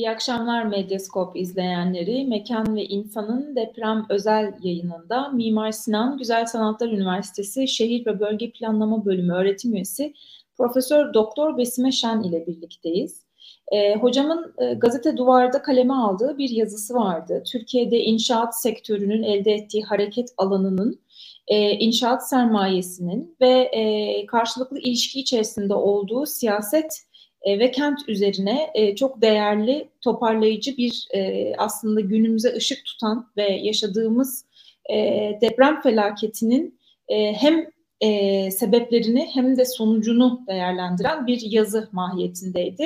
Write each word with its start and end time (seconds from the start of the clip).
İyi 0.00 0.10
akşamlar 0.10 0.64
Medyaskop 0.64 1.36
izleyenleri. 1.36 2.24
Mekan 2.24 2.76
ve 2.76 2.84
İnsan'ın 2.84 3.56
deprem 3.56 4.06
özel 4.08 4.54
yayınında 4.62 5.28
Mimar 5.28 5.72
Sinan 5.72 6.18
Güzel 6.18 6.46
Sanatlar 6.46 6.88
Üniversitesi 6.88 7.68
Şehir 7.68 8.06
ve 8.06 8.20
Bölge 8.20 8.50
Planlama 8.50 9.04
Bölümü 9.04 9.32
öğretim 9.32 9.74
üyesi 9.74 10.14
Profesör 10.56 11.14
Doktor 11.14 11.58
Besime 11.58 11.92
Şen 11.92 12.22
ile 12.22 12.46
birlikteyiz. 12.46 13.24
E, 13.72 13.96
hocamın 13.96 14.54
e, 14.58 14.74
gazete 14.74 15.16
duvarda 15.16 15.62
kaleme 15.62 15.94
aldığı 15.94 16.38
bir 16.38 16.50
yazısı 16.50 16.94
vardı. 16.94 17.42
Türkiye'de 17.52 17.98
inşaat 17.98 18.62
sektörünün 18.62 19.22
elde 19.22 19.52
ettiği 19.52 19.84
hareket 19.84 20.28
alanının, 20.36 21.00
e, 21.48 21.70
inşaat 21.70 22.28
sermayesinin 22.28 23.36
ve 23.40 23.50
e, 23.50 24.26
karşılıklı 24.26 24.78
ilişki 24.78 25.20
içerisinde 25.20 25.74
olduğu 25.74 26.26
siyaset 26.26 27.09
e, 27.42 27.58
ve 27.58 27.70
kent 27.70 28.08
üzerine 28.08 28.70
e, 28.74 28.94
çok 28.96 29.22
değerli, 29.22 29.88
toparlayıcı 30.00 30.76
bir 30.76 31.08
e, 31.14 31.52
aslında 31.58 32.00
günümüze 32.00 32.54
ışık 32.56 32.84
tutan 32.84 33.30
ve 33.36 33.42
yaşadığımız 33.42 34.44
e, 34.90 34.96
deprem 35.40 35.82
felaketinin 35.82 36.80
e, 37.08 37.32
hem 37.32 37.66
e, 38.00 38.50
sebeplerini 38.50 39.30
hem 39.34 39.56
de 39.56 39.64
sonucunu 39.64 40.40
değerlendiren 40.48 41.26
bir 41.26 41.40
yazı 41.40 41.88
mahiyetindeydi. 41.92 42.82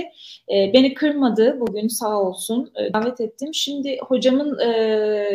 E, 0.53 0.73
beni 0.73 0.95
kırmadı 0.95 1.61
bugün 1.61 1.89
sağ 1.89 2.21
olsun 2.21 2.73
e, 2.77 2.93
davet 2.93 3.21
ettim. 3.21 3.55
Şimdi 3.55 3.99
hocamın 4.01 4.59
e, 4.59 4.69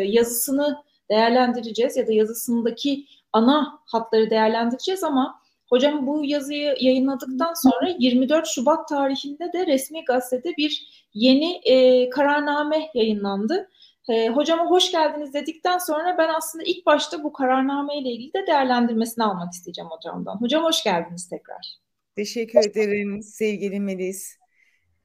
yazısını 0.08 0.84
değerlendireceğiz 1.12 1.98
ya 1.98 2.08
da 2.08 2.14
yazısındaki 2.14 3.06
ana 3.34 3.80
hatları 3.86 4.30
değerlendireceğiz 4.30 5.04
ama 5.04 5.42
Hocam 5.70 6.08
bu 6.08 6.26
yazıyı 6.26 6.76
yayınladıktan 6.80 7.54
sonra 7.54 7.96
24 8.00 8.48
Şubat 8.48 8.88
tarihinde 8.88 9.54
de 9.54 9.68
resmi 9.68 10.06
gazetede 10.06 10.58
bir 10.58 11.06
yeni 11.14 11.62
e, 11.66 12.10
kararname 12.10 12.90
yayınlandı. 12.94 13.70
E, 14.10 14.30
hocama 14.30 14.70
hoş 14.70 14.92
geldiniz 14.92 15.34
dedikten 15.34 15.78
sonra 15.78 16.18
ben 16.18 16.30
aslında 16.38 16.64
ilk 16.68 16.86
başta 16.86 17.24
bu 17.24 17.34
kararname 17.34 17.98
ile 17.98 18.10
ilgili 18.10 18.34
de 18.34 18.48
değerlendirmesini 18.48 19.24
almak 19.24 19.54
isteyeceğim 19.54 19.90
hocamdan. 19.90 20.42
Hocam 20.42 20.64
hoş 20.64 20.84
geldiniz 20.84 21.30
tekrar. 21.30 21.76
Teşekkür 22.16 22.60
ederim 22.60 23.24
sevgili 23.24 23.80
Melis. 23.80 24.38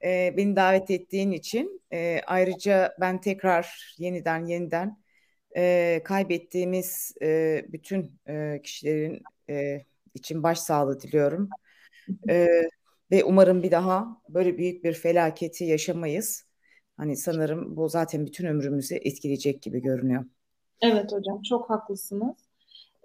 E, 0.05 0.35
beni 0.37 0.57
davet 0.57 0.91
ettiğin 0.91 1.33
için. 1.33 1.83
E, 1.92 2.20
ayrıca 2.27 2.95
ben 3.01 3.20
tekrar 3.20 3.95
yeniden 3.98 4.47
yeniden 4.47 4.98
e, 5.57 6.01
kaybettiğimiz 6.05 7.15
e, 7.23 7.61
bütün 7.69 8.20
e, 8.29 8.61
kişilerin 8.62 9.23
e, 9.51 9.85
için 10.15 10.43
başsağlığı 10.43 11.01
diliyorum. 11.01 11.48
Ee, 12.29 12.47
ve 13.11 13.25
umarım 13.25 13.62
bir 13.62 13.70
daha 13.70 14.23
böyle 14.29 14.59
büyük 14.59 14.84
bir 14.84 14.93
felaketi 14.93 15.65
yaşamayız. 15.65 16.45
Hani 16.97 17.17
sanırım 17.17 17.77
bu 17.77 17.89
zaten 17.89 18.27
bütün 18.27 18.47
ömrümüzü 18.47 18.95
etkileyecek 18.95 19.62
gibi 19.62 19.83
görünüyor. 19.83 20.25
Evet 20.81 21.12
hocam 21.12 21.42
çok 21.42 21.70
haklısınız. 21.70 22.37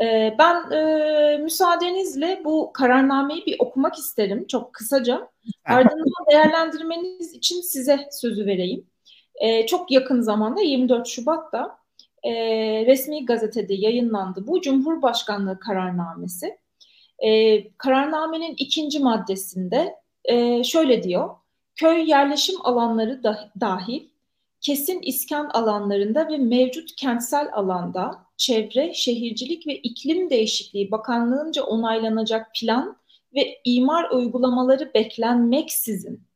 Ee, 0.02 0.36
ben 0.40 0.72
e, 0.72 1.38
müsaadenizle 1.38 2.42
bu 2.46 2.74
kararnameyi 2.74 3.46
bir 3.46 3.56
okumak 3.60 3.96
isterim 3.96 4.48
çok 4.48 4.74
kısaca. 4.74 5.30
Ardından 5.66 6.26
değerlendirmeniz 6.32 7.34
için 7.34 7.62
size 7.62 8.00
sözü 8.12 8.46
vereyim. 8.46 8.88
Ee, 9.36 9.66
çok 9.66 9.92
yakın 9.92 10.22
zamanda 10.22 10.62
24 10.62 11.08
Şubat'ta 11.08 11.78
e, 12.24 12.32
resmi 12.86 13.26
gazetede 13.26 13.74
yayınlandı 13.74 14.48
bu 14.48 14.62
Cumhurbaşkanlığı 14.62 15.60
kararnamesi 15.60 16.58
e, 17.20 17.64
kararnamenin 17.78 18.56
ikinci 18.58 19.00
maddesinde 19.00 19.96
e, 20.26 20.64
şöyle 20.64 21.04
diyor. 21.04 21.30
Köy 21.76 22.10
yerleşim 22.10 22.56
alanları 22.66 23.24
da, 23.24 23.52
dahil 23.60 24.08
kesin 24.62 25.02
iskan 25.02 25.50
alanlarında 25.50 26.30
ve 26.30 26.38
mevcut 26.38 26.96
kentsel 26.96 27.50
alanda 27.54 28.26
çevre, 28.38 28.94
şehircilik 28.94 29.68
ve 29.68 29.76
iklim 29.76 30.30
değişikliği 30.30 30.92
bakanlığınca 30.92 31.64
onaylanacak 31.64 32.48
plan 32.60 32.98
ve 33.36 33.62
imar 33.66 34.10
uygulamaları 34.12 34.94
beklenmeksizin 34.94 36.30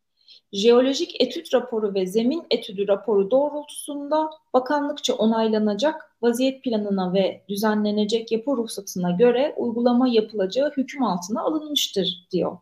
jeolojik 0.54 1.22
etüt 1.22 1.54
raporu 1.54 1.94
ve 1.94 2.06
zemin 2.06 2.44
etüdü 2.52 2.88
raporu 2.88 3.32
doğrultusunda 3.32 4.30
bakanlıkça 4.54 5.14
onaylanacak 5.14 6.13
vaziyet 6.24 6.64
planına 6.64 7.14
ve 7.14 7.44
düzenlenecek 7.50 8.32
yapı 8.32 8.52
ruhsatına 8.52 9.12
göre 9.12 9.54
uygulama 9.58 10.08
yapılacağı 10.08 10.72
hüküm 10.78 11.04
altına 11.04 11.42
alınmıştır 11.42 12.28
diyor. 12.32 12.58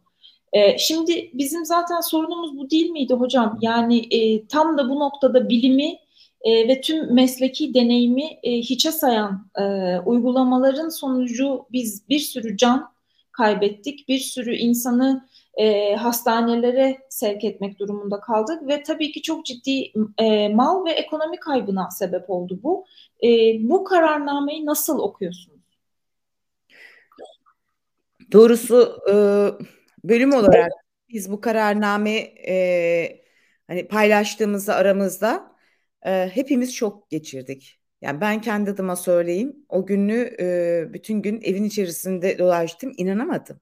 Ee, 0.53 0.77
şimdi 0.77 1.31
bizim 1.33 1.65
zaten 1.65 1.99
sorunumuz 1.99 2.57
bu 2.57 2.69
değil 2.69 2.89
miydi 2.89 3.13
hocam? 3.13 3.57
Yani 3.61 4.15
e, 4.15 4.47
tam 4.47 4.77
da 4.77 4.89
bu 4.89 4.99
noktada 4.99 5.49
bilimi 5.49 5.97
e, 6.41 6.67
ve 6.67 6.81
tüm 6.81 7.13
mesleki 7.13 7.73
deneyimi 7.73 8.25
e, 8.43 8.57
hiçe 8.57 8.91
sayan 8.91 9.49
e, 9.59 9.63
uygulamaların 10.05 10.89
sonucu 10.89 11.65
biz 11.71 12.09
bir 12.09 12.19
sürü 12.19 12.57
can 12.57 12.91
kaybettik, 13.31 14.07
bir 14.07 14.19
sürü 14.19 14.55
insanı 14.55 15.27
e, 15.53 15.95
hastanelere 15.95 16.97
sevk 17.09 17.43
etmek 17.43 17.79
durumunda 17.79 18.19
kaldık 18.19 18.67
ve 18.67 18.83
tabii 18.83 19.11
ki 19.11 19.21
çok 19.21 19.45
ciddi 19.45 19.91
e, 20.17 20.49
mal 20.49 20.85
ve 20.85 20.91
ekonomi 20.91 21.39
kaybına 21.39 21.89
sebep 21.91 22.29
oldu 22.29 22.59
bu. 22.63 22.85
E, 23.23 23.27
bu 23.69 23.83
kararnameyi 23.83 24.65
nasıl 24.65 24.99
okuyorsunuz? 24.99 25.61
Doğrusu 28.31 28.99
e, 29.09 29.13
bölüm 30.03 30.33
olarak 30.33 30.71
biz 31.09 31.31
bu 31.31 31.41
kararname 31.41 32.15
e, 32.47 33.21
hani 33.67 33.87
paylaştığımızda 33.87 34.75
aramızda 34.75 35.55
e, 36.05 36.31
hepimiz 36.33 36.73
şok 36.73 37.09
geçirdik. 37.09 37.79
Yani 38.01 38.21
ben 38.21 38.41
kendi 38.41 38.71
adıma 38.71 38.95
söyleyeyim 38.95 39.65
o 39.69 39.85
günü 39.85 40.35
e, 40.39 40.85
bütün 40.93 41.21
gün 41.21 41.41
evin 41.41 41.63
içerisinde 41.63 42.39
dolaştım 42.39 42.93
inanamadım. 42.97 43.59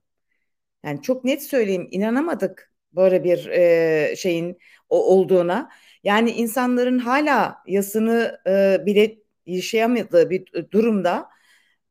Yani 0.84 1.02
çok 1.02 1.24
net 1.24 1.42
söyleyeyim 1.42 1.88
inanamadık 1.90 2.72
böyle 2.92 3.24
bir 3.24 3.46
e, 3.46 4.16
şeyin 4.16 4.58
o, 4.88 5.16
olduğuna. 5.16 5.70
Yani 6.04 6.30
insanların 6.30 6.98
hala 6.98 7.56
yasını 7.66 8.40
e, 8.46 8.86
bile 8.86 9.18
yaşayamadığı 9.46 10.30
bir 10.30 10.52
durumda 10.70 11.28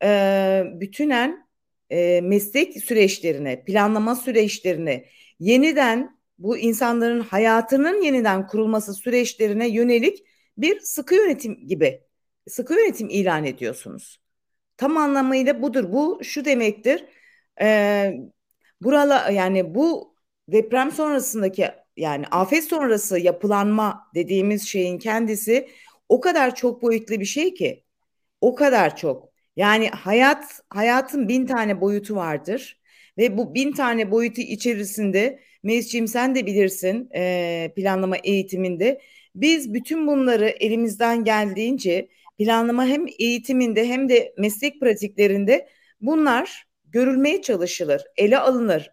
e, 0.04 0.64
bütünen 0.74 1.48
e, 1.90 2.22
meslek 2.22 2.84
süreçlerine, 2.84 3.64
planlama 3.64 4.16
süreçlerine 4.16 5.06
yeniden 5.40 6.20
bu 6.38 6.58
insanların 6.58 7.20
hayatının 7.20 8.02
yeniden 8.02 8.48
kurulması 8.48 8.94
süreçlerine 8.94 9.70
yönelik 9.70 10.24
bir 10.58 10.80
sıkı 10.80 11.16
yönetim 11.16 11.68
gibi 11.68 12.02
sıkı 12.48 12.74
yönetim 12.74 13.10
ilan 13.10 13.46
ediyorsunuz. 13.46 14.22
Tam 14.78 14.98
anlamıyla 14.98 15.62
budur. 15.62 15.94
Bu 15.94 16.20
şu 16.24 16.46
demektir. 16.46 17.06
E, 17.62 18.12
Burala 18.82 19.32
yani 19.32 19.76
bu 19.76 20.16
deprem 20.48 20.92
sonrasındaki 20.92 21.68
yani 21.98 22.26
afet 22.32 22.64
sonrası 22.64 23.20
yapılanma 23.20 24.10
dediğimiz 24.16 24.68
şeyin 24.68 25.00
kendisi 25.00 25.70
o 26.10 26.22
kadar 26.22 26.56
çok 26.56 26.82
boyutlu 26.82 27.20
bir 27.20 27.26
şey 27.26 27.54
ki 27.54 27.84
o 28.42 28.56
kadar 28.56 28.96
çok. 28.96 29.30
Yani 29.56 29.90
hayat 29.90 30.62
hayatın 30.70 31.28
bin 31.28 31.46
tane 31.46 31.82
boyutu 31.82 32.16
vardır 32.16 32.82
ve 33.18 33.38
bu 33.38 33.56
bin 33.56 33.72
tane 33.72 34.12
boyutu 34.12 34.42
içerisinde 34.42 35.40
Melisciğim 35.64 36.08
sen 36.08 36.36
de 36.36 36.46
bilirsin 36.46 37.10
e, 37.16 37.74
planlama 37.76 38.18
eğitiminde 38.18 39.02
biz 39.36 39.74
bütün 39.74 40.08
bunları 40.08 40.50
elimizden 40.50 41.24
geldiğince 41.24 42.10
planlama 42.38 42.86
hem 42.86 43.06
eğitiminde 43.20 43.88
hem 43.88 44.10
de 44.10 44.34
meslek 44.38 44.80
pratiklerinde 44.80 45.70
bunlar 46.02 46.69
görülmeye 46.92 47.42
çalışılır, 47.42 48.04
ele 48.18 48.40
alınır, 48.40 48.92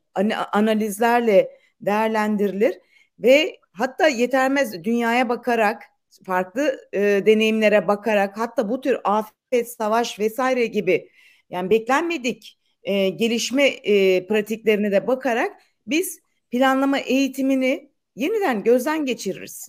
analizlerle 0.52 1.58
değerlendirilir 1.80 2.78
ve 3.18 3.56
hatta 3.72 4.08
yetermez 4.08 4.84
dünyaya 4.84 5.28
bakarak 5.28 5.82
farklı 6.26 6.88
e, 6.92 7.00
deneyimlere 7.00 7.88
bakarak 7.88 8.38
hatta 8.38 8.68
bu 8.68 8.80
tür 8.80 8.98
afet, 9.04 9.72
savaş 9.72 10.18
vesaire 10.18 10.66
gibi 10.66 11.10
yani 11.50 11.70
beklenmedik 11.70 12.58
e, 12.82 13.08
gelişme 13.08 13.66
e, 13.66 14.26
pratiklerine 14.26 14.92
de 14.92 15.06
bakarak 15.06 15.52
biz 15.86 16.20
planlama 16.50 16.98
eğitimini 16.98 17.90
yeniden 18.16 18.64
gözden 18.64 19.04
geçiririz. 19.04 19.68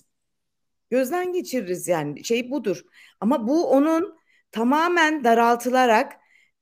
Gözden 0.90 1.32
geçiririz 1.32 1.88
yani 1.88 2.24
şey 2.24 2.50
budur. 2.50 2.82
Ama 3.20 3.48
bu 3.48 3.70
onun 3.70 4.18
tamamen 4.52 5.24
daraltılarak 5.24 6.12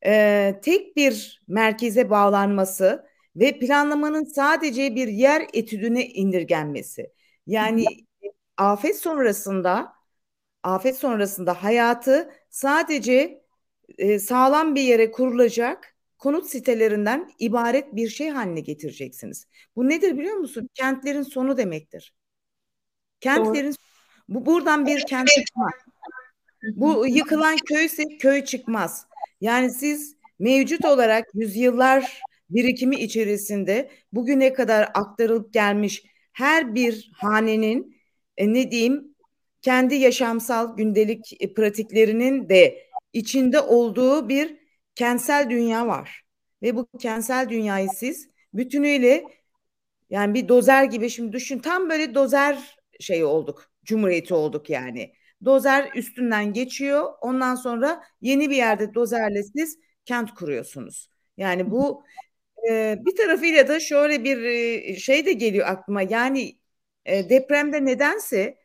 e, 0.06 0.60
tek 0.62 0.96
bir 0.96 1.42
merkeze 1.48 2.10
bağlanması 2.10 3.06
ve 3.36 3.58
planlamanın 3.58 4.24
sadece 4.24 4.94
bir 4.94 5.08
yer 5.08 5.46
etüdüne 5.52 6.06
indirgenmesi. 6.06 7.12
Yani 7.46 7.84
afet 8.56 8.98
sonrasında 8.98 9.92
afet 10.62 10.98
sonrasında 10.98 11.62
hayatı 11.62 12.30
sadece 12.50 13.44
e, 13.98 14.18
sağlam 14.18 14.74
bir 14.74 14.82
yere 14.82 15.10
kurulacak 15.10 15.96
konut 16.18 16.46
sitelerinden 16.46 17.30
ibaret 17.38 17.96
bir 17.96 18.08
şey 18.08 18.28
haline 18.28 18.60
getireceksiniz. 18.60 19.46
Bu 19.76 19.88
nedir 19.88 20.18
biliyor 20.18 20.36
musun? 20.36 20.68
Kentlerin 20.74 21.22
sonu 21.22 21.56
demektir. 21.56 22.14
Kentlerin 23.20 23.70
Doğru 23.70 23.76
Bu 24.28 24.46
buradan 24.46 24.86
bir 24.86 25.06
kent 25.06 25.28
çıkmaz. 25.28 25.72
Bu 26.76 27.06
yıkılan 27.08 27.56
köyse 27.56 28.04
köy 28.18 28.44
çıkmaz. 28.44 29.06
Yani 29.40 29.70
siz 29.70 30.16
mevcut 30.38 30.84
olarak 30.84 31.26
yüzyıllar 31.34 32.20
birikimi 32.50 32.96
içerisinde 32.96 33.90
bugüne 34.12 34.52
kadar 34.52 34.90
aktarılıp 34.94 35.52
gelmiş 35.52 36.04
her 36.32 36.74
bir 36.74 37.10
hanenin 37.14 37.96
e, 38.36 38.52
ne 38.52 38.70
diyeyim 38.70 39.16
kendi 39.62 39.94
yaşamsal 39.94 40.76
gündelik 40.76 41.42
e, 41.42 41.54
pratiklerinin 41.54 42.48
de 42.48 42.86
içinde 43.12 43.60
olduğu 43.60 44.28
bir 44.28 44.56
kentsel 44.94 45.50
dünya 45.50 45.86
var. 45.86 46.22
Ve 46.62 46.76
bu 46.76 46.86
kentsel 47.00 47.48
dünyayı 47.48 47.88
siz 47.88 48.28
bütünüyle 48.54 49.24
yani 50.10 50.34
bir 50.34 50.48
dozer 50.48 50.84
gibi 50.84 51.10
şimdi 51.10 51.32
düşün 51.32 51.58
tam 51.58 51.90
böyle 51.90 52.14
dozer 52.14 52.76
şey 53.00 53.24
olduk. 53.24 53.70
Cumhuriyeti 53.84 54.34
olduk 54.34 54.70
yani. 54.70 55.12
Dozer 55.46 55.90
üstünden 55.94 56.52
geçiyor. 56.52 57.12
Ondan 57.20 57.54
sonra 57.54 58.02
yeni 58.20 58.50
bir 58.50 58.56
yerde 58.56 58.94
dozerle 58.94 59.42
siz 59.42 59.78
kent 60.04 60.34
kuruyorsunuz. 60.34 61.10
Yani 61.36 61.70
bu 61.70 62.04
e, 62.70 62.98
bir 63.06 63.16
tarafıyla 63.16 63.68
da 63.68 63.80
şöyle 63.80 64.24
bir 64.24 64.42
e, 64.42 64.96
şey 64.96 65.26
de 65.26 65.32
geliyor 65.32 65.66
aklıma. 65.68 66.02
Yani 66.02 66.58
e, 67.04 67.30
depremde 67.30 67.84
nedense 67.84 68.58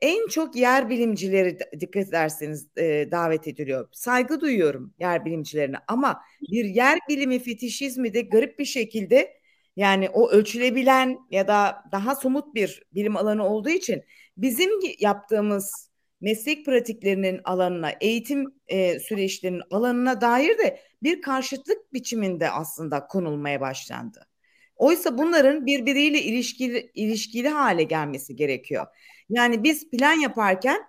en 0.00 0.28
çok 0.28 0.56
yer 0.56 0.90
bilimcileri 0.90 1.58
dikkat 1.80 2.08
ederseniz 2.08 2.68
e, 2.76 3.08
davet 3.10 3.48
ediliyor. 3.48 3.88
Saygı 3.92 4.40
duyuyorum 4.40 4.94
yer 4.98 5.24
bilimcilerine 5.24 5.76
ama 5.88 6.20
bir 6.52 6.64
yer 6.64 6.98
bilimi 7.08 7.38
fetişizmi 7.38 8.14
de 8.14 8.20
garip 8.20 8.58
bir 8.58 8.64
şekilde 8.64 9.38
yani 9.76 10.10
o 10.10 10.30
ölçülebilen 10.30 11.18
ya 11.30 11.48
da 11.48 11.84
daha 11.92 12.14
somut 12.14 12.54
bir 12.54 12.82
bilim 12.94 13.16
alanı 13.16 13.48
olduğu 13.48 13.70
için 13.70 14.04
bizim 14.36 14.70
yaptığımız 14.98 15.87
meslek 16.20 16.66
pratiklerinin 16.66 17.40
alanına, 17.44 17.90
eğitim 18.00 18.54
e, 18.66 18.98
süreçlerinin 18.98 19.62
alanına 19.70 20.20
dair 20.20 20.58
de 20.58 20.80
bir 21.02 21.22
karşıtlık 21.22 21.92
biçiminde 21.92 22.50
aslında 22.50 23.06
konulmaya 23.06 23.60
başlandı. 23.60 24.26
Oysa 24.76 25.18
bunların 25.18 25.66
birbiriyle 25.66 26.22
ilişkili 26.22 26.90
ilişkili 26.94 27.48
hale 27.48 27.82
gelmesi 27.82 28.36
gerekiyor. 28.36 28.86
Yani 29.28 29.62
biz 29.64 29.90
plan 29.90 30.20
yaparken 30.20 30.82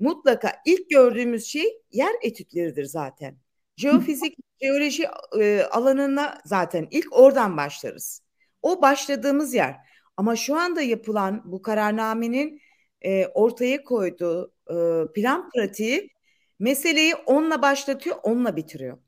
mutlaka 0.00 0.52
ilk 0.66 0.90
gördüğümüz 0.90 1.46
şey 1.46 1.82
yer 1.90 2.12
etütleridir 2.22 2.84
zaten. 2.84 3.38
Jeofizik, 3.76 4.36
jeoloji 4.62 5.06
e, 5.40 5.62
alanına 5.62 6.38
zaten 6.44 6.88
ilk 6.90 7.12
oradan 7.12 7.56
başlarız. 7.56 8.22
O 8.62 8.82
başladığımız 8.82 9.54
yer. 9.54 9.76
Ama 10.16 10.36
şu 10.36 10.56
anda 10.56 10.82
yapılan 10.82 11.42
bu 11.44 11.62
kararnamenin 11.62 12.60
e, 13.02 13.26
ortaya 13.26 13.84
koyduğu 13.84 14.53
e, 14.70 14.74
plan 15.14 15.50
pratiği 15.50 16.10
meseleyi 16.58 17.14
onunla 17.14 17.62
başlatıyor, 17.62 18.16
onunla 18.22 18.56
bitiriyor. 18.56 18.98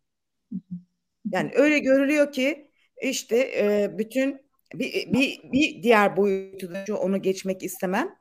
Yani 1.32 1.50
öyle 1.54 1.78
görülüyor 1.78 2.32
ki 2.32 2.70
işte 3.02 3.36
e, 3.36 3.98
bütün 3.98 4.46
bir, 4.74 5.12
bir, 5.12 5.40
bir 5.52 5.82
diğer 5.82 6.16
boyutu 6.16 6.74
da 6.74 6.96
onu 6.96 7.22
geçmek 7.22 7.62
istemem. 7.62 8.16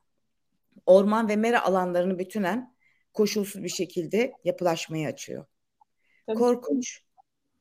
Orman 0.86 1.30
ve 1.30 1.36
mera 1.36 1.64
alanlarını 1.64 2.20
bütünen 2.20 2.76
koşulsuz 3.14 3.64
bir 3.64 3.70
şekilde 3.70 4.32
yapılaşmayı 4.44 5.08
açıyor. 5.08 5.46
Tabii. 6.28 6.38
Korkunç. 6.38 7.02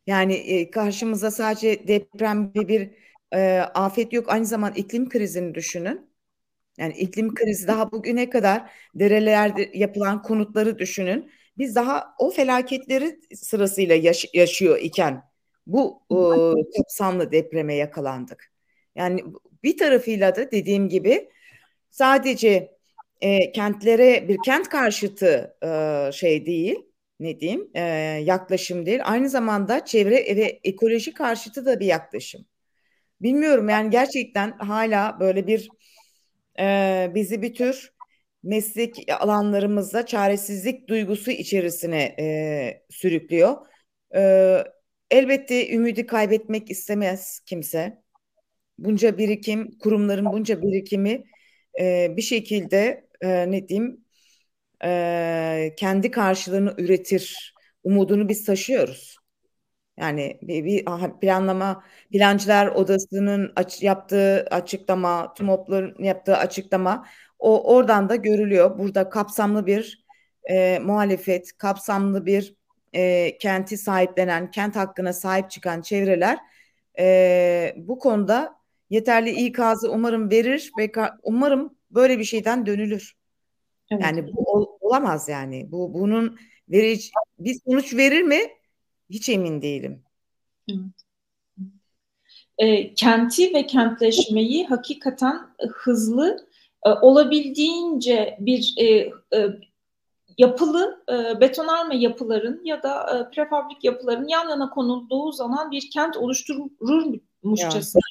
Yani 0.07 0.35
e, 0.35 0.71
karşımıza 0.71 1.31
sadece 1.31 1.89
deprem 1.89 2.55
bir, 2.55 2.69
bir 2.69 2.91
e, 3.33 3.59
afet 3.59 4.13
yok. 4.13 4.29
Aynı 4.29 4.47
zamanda 4.47 4.79
iklim 4.79 5.09
krizini 5.09 5.55
düşünün. 5.55 6.14
Yani 6.79 6.95
iklim 6.95 7.35
krizi 7.35 7.69
daha 7.69 7.93
bugüne 7.93 8.31
kadar 8.31 8.71
derelerde 8.95 9.71
yapılan 9.75 10.23
konutları 10.23 10.79
düşünün. 10.79 11.31
Biz 11.59 11.75
daha 11.75 12.15
o 12.19 12.31
felaketleri 12.31 13.21
sırasıyla 13.35 13.95
yaş- 13.95 14.35
yaşıyor 14.35 14.79
iken 14.79 15.23
bu 15.67 16.03
e, 16.11 16.17
kapsamlı 16.79 17.33
depreme 17.33 17.75
yakalandık. 17.75 18.53
Yani 18.95 19.25
bir 19.63 19.79
tarafıyla 19.79 20.37
da 20.37 20.51
dediğim 20.51 20.89
gibi 20.89 21.29
sadece 21.91 22.75
e, 23.21 23.53
kentlere 23.53 24.29
bir 24.29 24.43
kent 24.43 24.69
karşıtı 24.69 25.57
e, 25.63 26.13
şey 26.13 26.47
değil, 26.47 26.77
ne 27.21 27.41
diyeyim, 27.41 27.71
e, 27.75 27.81
yaklaşım 28.25 28.87
değil. 28.87 29.01
Aynı 29.05 29.29
zamanda 29.29 29.85
çevre 29.85 30.37
ve 30.37 30.61
ekoloji 30.65 31.15
karşıtı 31.15 31.67
da 31.67 31.81
bir 31.81 31.87
yaklaşım. 31.87 32.47
Bilmiyorum 33.23 33.69
yani 33.69 33.91
gerçekten 33.91 34.53
hala 34.59 35.21
böyle 35.21 35.47
bir 35.47 35.69
e, 36.61 37.11
bizi 37.15 37.43
bir 37.43 37.55
tür 37.55 37.95
meslek 38.43 39.07
alanlarımızda 39.21 40.07
çaresizlik 40.07 40.89
duygusu 40.89 41.31
içerisine 41.31 42.03
e, 42.19 42.85
sürüklüyor. 42.91 43.57
E, 44.17 44.65
elbette 45.11 45.75
ümidi 45.75 46.07
kaybetmek 46.07 46.71
istemez 46.71 47.41
kimse. 47.47 48.03
Bunca 48.79 49.19
birikim, 49.19 49.79
kurumların 49.79 50.25
bunca 50.25 50.63
birikimi 50.63 51.25
e, 51.81 52.17
bir 52.17 52.23
şekilde 52.23 53.07
e, 53.21 53.51
ne 53.51 53.69
diyeyim 53.69 54.05
e, 54.85 55.75
kendi 55.77 56.11
karşılığını 56.11 56.75
üretir 56.79 57.55
umudunu 57.85 58.29
biz 58.29 58.45
taşıyoruz. 58.45 59.17
Yani 59.99 60.39
bir, 60.43 60.65
bir 60.65 60.85
planlama 61.21 61.85
plancılar 62.13 62.67
odasının 62.67 63.53
aç, 63.57 63.83
yaptığı 63.83 64.47
açıklama, 64.51 65.35
TUMOP'ların 65.35 66.05
yaptığı 66.05 66.37
açıklama 66.37 67.07
o 67.39 67.75
oradan 67.75 68.09
da 68.09 68.17
görülüyor. 68.17 68.79
Burada 68.79 69.09
kapsamlı 69.09 69.67
bir 69.67 70.05
e, 70.51 70.79
muhalefet, 70.79 71.59
kapsamlı 71.59 72.27
bir 72.27 72.55
e, 72.93 73.39
kenti 73.39 73.79
sahiplenen, 73.79 74.51
kent 74.51 74.77
hakkına 74.77 75.13
sahip 75.13 75.51
çıkan 75.51 75.83
çevreler 75.83 76.39
e, 76.99 77.75
bu 77.77 77.99
konuda 77.99 78.55
yeterli 78.91 79.31
ikazı 79.31 79.93
umarım 79.93 80.31
verir 80.31 80.73
ve 80.79 80.93
umarım 81.23 81.75
böyle 81.91 82.19
bir 82.19 82.25
şeyden 82.25 82.67
dönülür. 82.67 83.15
Evet. 83.91 84.03
Yani 84.03 84.33
bu 84.33 84.53
ol, 84.53 84.67
olamaz 84.81 85.29
yani. 85.29 85.73
Bu 85.73 85.95
bunun 85.95 86.39
verici 86.69 87.11
bir 87.39 87.61
sonuç 87.67 87.95
verir 87.95 88.23
mi? 88.23 88.41
Hiç 89.11 89.29
emin 89.29 89.63
değilim. 89.63 90.03
Evet. 90.69 90.81
E, 92.59 92.95
kenti 92.95 93.55
ve 93.55 93.67
kentleşmeyi 93.67 94.67
hakikaten 94.67 95.41
hızlı 95.73 96.47
e, 96.87 96.91
olabildiğince 96.91 98.37
bir 98.41 98.75
e, 98.77 98.85
e, 98.87 99.11
yapılı 100.39 101.05
e, 101.09 101.41
betonarme 101.41 101.97
yapıların 101.97 102.61
ya 102.65 102.83
da 102.83 103.19
e, 103.19 103.31
prefabrik 103.31 103.85
yapıların 103.85 104.29
yan 104.29 104.49
yana 104.49 104.71
konulduğu 104.71 105.33
zaman 105.33 105.71
bir 105.71 105.91
kent 105.91 106.17
oluştururmuşçasına. 106.17 108.03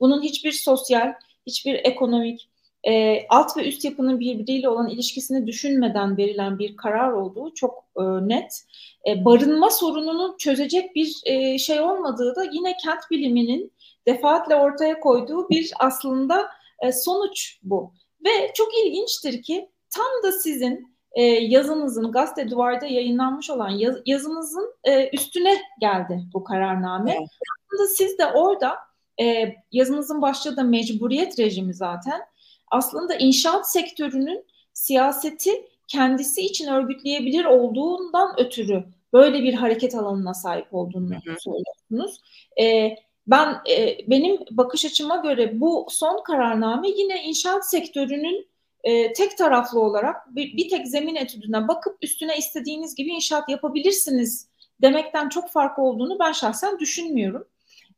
Bunun 0.00 0.22
hiçbir 0.22 0.52
sosyal, 0.52 1.14
hiçbir 1.46 1.74
ekonomik, 1.74 2.50
e, 2.88 3.26
alt 3.28 3.56
ve 3.56 3.68
üst 3.68 3.84
yapının 3.84 4.20
birbiriyle 4.20 4.68
olan 4.68 4.88
ilişkisini 4.88 5.46
düşünmeden 5.46 6.16
verilen 6.16 6.58
bir 6.58 6.76
karar 6.76 7.12
olduğu 7.12 7.54
çok 7.54 7.84
e, 7.96 8.02
net. 8.02 8.64
E, 9.06 9.24
barınma 9.24 9.70
sorununu 9.70 10.36
çözecek 10.38 10.94
bir 10.94 11.20
e, 11.24 11.58
şey 11.58 11.80
olmadığı 11.80 12.36
da 12.36 12.44
yine 12.52 12.76
kent 12.76 13.00
biliminin 13.10 13.72
defaatle 14.06 14.56
ortaya 14.56 15.00
koyduğu 15.00 15.48
bir 15.48 15.72
aslında 15.78 16.48
e, 16.82 16.92
sonuç 16.92 17.58
bu. 17.62 17.92
Ve 18.24 18.52
çok 18.54 18.68
ilginçtir 18.78 19.42
ki 19.42 19.70
tam 19.90 20.22
da 20.22 20.32
sizin 20.32 20.98
e, 21.12 21.22
yazınızın 21.22 22.12
gazete 22.12 22.50
duvarda 22.50 22.86
yayınlanmış 22.86 23.50
olan 23.50 23.68
yaz, 23.68 23.96
yazınızın 24.06 24.74
e, 24.84 25.08
üstüne 25.08 25.56
geldi 25.80 26.20
bu 26.34 26.44
kararname. 26.44 27.10
Evet. 27.18 27.28
Aslında 27.66 27.88
siz 27.88 28.18
de 28.18 28.26
orada 28.26 28.74
e, 29.20 29.54
yazınızın 29.72 30.22
başlığı 30.22 30.56
da 30.56 30.62
mecburiyet 30.62 31.38
rejimi 31.38 31.74
zaten 31.74 32.20
aslında 32.70 33.14
inşaat 33.14 33.70
sektörünün 33.70 34.46
siyaseti 34.72 35.68
kendisi 35.88 36.40
için 36.40 36.66
örgütleyebilir 36.68 37.44
olduğundan 37.44 38.40
ötürü 38.40 38.84
böyle 39.12 39.42
bir 39.42 39.54
hareket 39.54 39.94
alanına 39.94 40.34
sahip 40.34 40.74
olduğunu 40.74 41.14
söylüyorsunuz. 41.38 42.20
E, 42.60 42.96
ben 43.26 43.56
e, 43.70 43.98
benim 44.10 44.38
bakış 44.50 44.84
açıma 44.84 45.16
göre 45.16 45.60
bu 45.60 45.86
son 45.90 46.22
kararname 46.22 46.88
yine 46.88 47.24
inşaat 47.24 47.70
sektörünün 47.70 48.48
e, 48.84 49.12
tek 49.12 49.38
taraflı 49.38 49.80
olarak 49.80 50.36
bir, 50.36 50.56
bir 50.56 50.68
tek 50.68 50.88
zemin 50.88 51.14
etüdüne 51.14 51.68
bakıp 51.68 51.98
üstüne 52.02 52.36
istediğiniz 52.38 52.94
gibi 52.94 53.10
inşaat 53.10 53.48
yapabilirsiniz 53.48 54.48
demekten 54.82 55.28
çok 55.28 55.50
farklı 55.50 55.82
olduğunu 55.82 56.18
ben 56.18 56.32
şahsen 56.32 56.78
düşünmüyorum. 56.78 57.44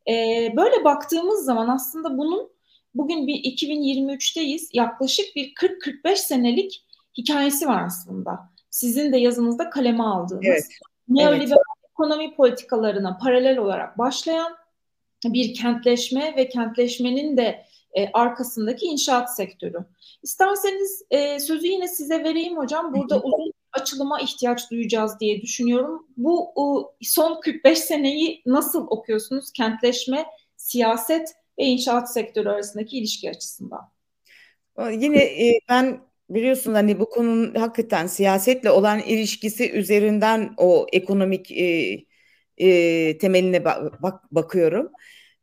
E, 0.09 0.12
böyle 0.56 0.85
baktığımız 0.85 1.44
zaman 1.44 1.68
aslında 1.68 2.18
bunun 2.18 2.50
bugün 2.94 3.26
bir 3.26 3.35
2023'teyiz. 3.35 4.70
Yaklaşık 4.73 5.37
bir 5.37 5.54
40-45 5.54 6.16
senelik 6.16 6.85
hikayesi 7.18 7.68
var 7.68 7.84
aslında. 7.84 8.50
Sizin 8.70 9.12
de 9.12 9.18
yazınızda 9.18 9.70
kaleme 9.70 10.02
aldığınız. 10.02 10.44
Evet. 10.44 10.64
Neoliberal 11.08 11.56
evet. 11.56 11.90
ekonomi 11.92 12.36
politikalarına 12.36 13.18
paralel 13.22 13.58
olarak 13.58 13.98
başlayan 13.98 14.56
bir 15.24 15.54
kentleşme 15.54 16.36
ve 16.36 16.48
kentleşmenin 16.48 17.36
de 17.36 17.64
e, 17.92 18.08
arkasındaki 18.12 18.86
inşaat 18.86 19.36
sektörü. 19.36 19.84
İsterseniz 20.22 21.02
e, 21.10 21.40
sözü 21.40 21.66
yine 21.66 21.88
size 21.88 22.24
vereyim 22.24 22.56
hocam. 22.56 22.94
Burada 22.94 23.20
uzun 23.20 23.52
açılıma 23.72 24.20
ihtiyaç 24.20 24.70
duyacağız 24.70 25.20
diye 25.20 25.42
düşünüyorum. 25.42 26.06
Bu 26.16 26.52
o, 26.54 26.94
son 27.02 27.40
45 27.40 27.78
seneyi 27.78 28.42
nasıl 28.46 28.86
okuyorsunuz? 28.86 29.52
Kentleşme, 29.52 30.26
siyaset 30.56 31.28
ve 31.58 31.64
inşaat 31.64 32.12
sektörü 32.12 32.48
arasındaki 32.48 32.98
ilişki 32.98 33.30
açısından. 33.30 33.90
Yine 34.90 35.22
e, 35.22 35.60
ben 35.68 36.00
biliyorsun 36.30 36.75
hani 36.75 37.00
bu 37.00 37.08
konunun 37.10 37.54
hakikaten 37.54 38.06
siyasetle 38.06 38.70
olan 38.70 39.00
ilişkisi 39.00 39.72
üzerinden 39.72 40.54
o 40.56 40.87
ekonomik 40.92 41.52
e, 41.52 41.99
e, 42.58 43.18
temeline 43.18 43.64
bak, 43.64 44.34
bakıyorum. 44.34 44.92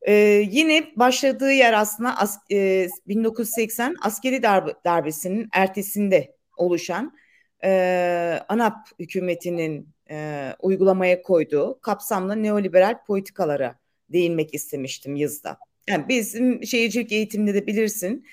E, 0.01 0.13
yine 0.51 0.91
başladığı 0.95 1.51
yer 1.51 1.73
aslında 1.73 2.17
as, 2.17 2.37
e, 2.51 2.87
1980 3.07 3.95
askeri 4.01 4.43
darbe, 4.43 4.73
darbesinin 4.85 5.49
ertesinde 5.53 6.35
oluşan 6.57 7.17
e, 7.63 8.39
ANAP 8.49 8.75
hükümetinin 8.99 9.89
e, 10.09 10.49
uygulamaya 10.59 11.21
koyduğu 11.21 11.79
kapsamlı 11.81 12.43
neoliberal 12.43 12.95
politikalara 13.07 13.79
değinmek 14.09 14.53
istemiştim 14.53 15.15
yazıda. 15.15 15.57
Yani 15.89 16.09
bizim 16.09 16.63
şehircilik 16.63 17.11
eğitiminde 17.11 17.53
de 17.53 17.67
bilirsin 17.67 18.25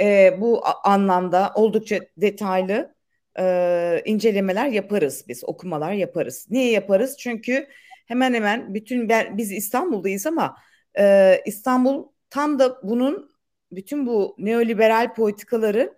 e, 0.00 0.36
bu 0.40 0.62
anlamda 0.84 1.52
oldukça 1.54 2.00
detaylı 2.16 2.94
e, 3.38 4.02
incelemeler 4.04 4.68
yaparız 4.68 5.24
biz, 5.28 5.44
okumalar 5.44 5.92
yaparız. 5.92 6.46
Niye 6.50 6.70
yaparız? 6.70 7.16
Çünkü 7.18 7.66
hemen 8.06 8.34
hemen 8.34 8.74
bütün 8.74 9.08
ben, 9.08 9.38
biz 9.38 9.52
İstanbul'dayız 9.52 10.26
ama 10.26 10.56
e, 10.98 11.40
İstanbul 11.46 12.08
tam 12.30 12.58
da 12.58 12.80
bunun 12.82 13.34
bütün 13.72 14.06
bu 14.06 14.36
neoliberal 14.38 15.14
politikaların 15.14 15.96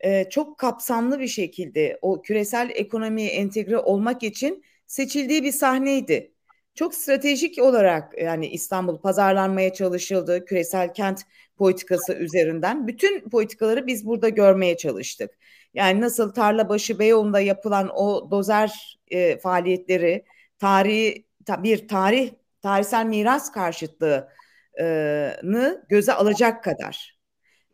e, 0.00 0.28
çok 0.30 0.58
kapsamlı 0.58 1.20
bir 1.20 1.28
şekilde 1.28 1.98
o 2.02 2.22
küresel 2.22 2.70
ekonomiye 2.74 3.28
entegre 3.28 3.78
olmak 3.78 4.22
için 4.22 4.64
seçildiği 4.86 5.42
bir 5.42 5.52
sahneydi. 5.52 6.35
Çok 6.76 6.94
stratejik 6.94 7.62
olarak 7.62 8.22
yani 8.22 8.46
İstanbul 8.46 8.98
pazarlanmaya 8.98 9.72
çalışıldı 9.72 10.44
küresel 10.44 10.94
kent 10.94 11.22
politikası 11.56 12.14
üzerinden. 12.14 12.86
Bütün 12.86 13.28
politikaları 13.28 13.86
biz 13.86 14.06
burada 14.06 14.28
görmeye 14.28 14.76
çalıştık. 14.76 15.30
Yani 15.74 16.00
nasıl 16.00 16.32
Tarlabaşı 16.32 16.98
Beyoğlu'nda 16.98 17.40
yapılan 17.40 17.90
o 17.94 18.30
dozer 18.30 18.98
e, 19.08 19.38
faaliyetleri 19.38 20.24
tarihi 20.58 21.26
bir 21.58 21.88
tarih 21.88 22.30
tarihsel 22.62 23.06
miras 23.06 23.52
karşıtlığını 23.52 25.86
göze 25.88 26.12
alacak 26.12 26.64
kadar 26.64 27.16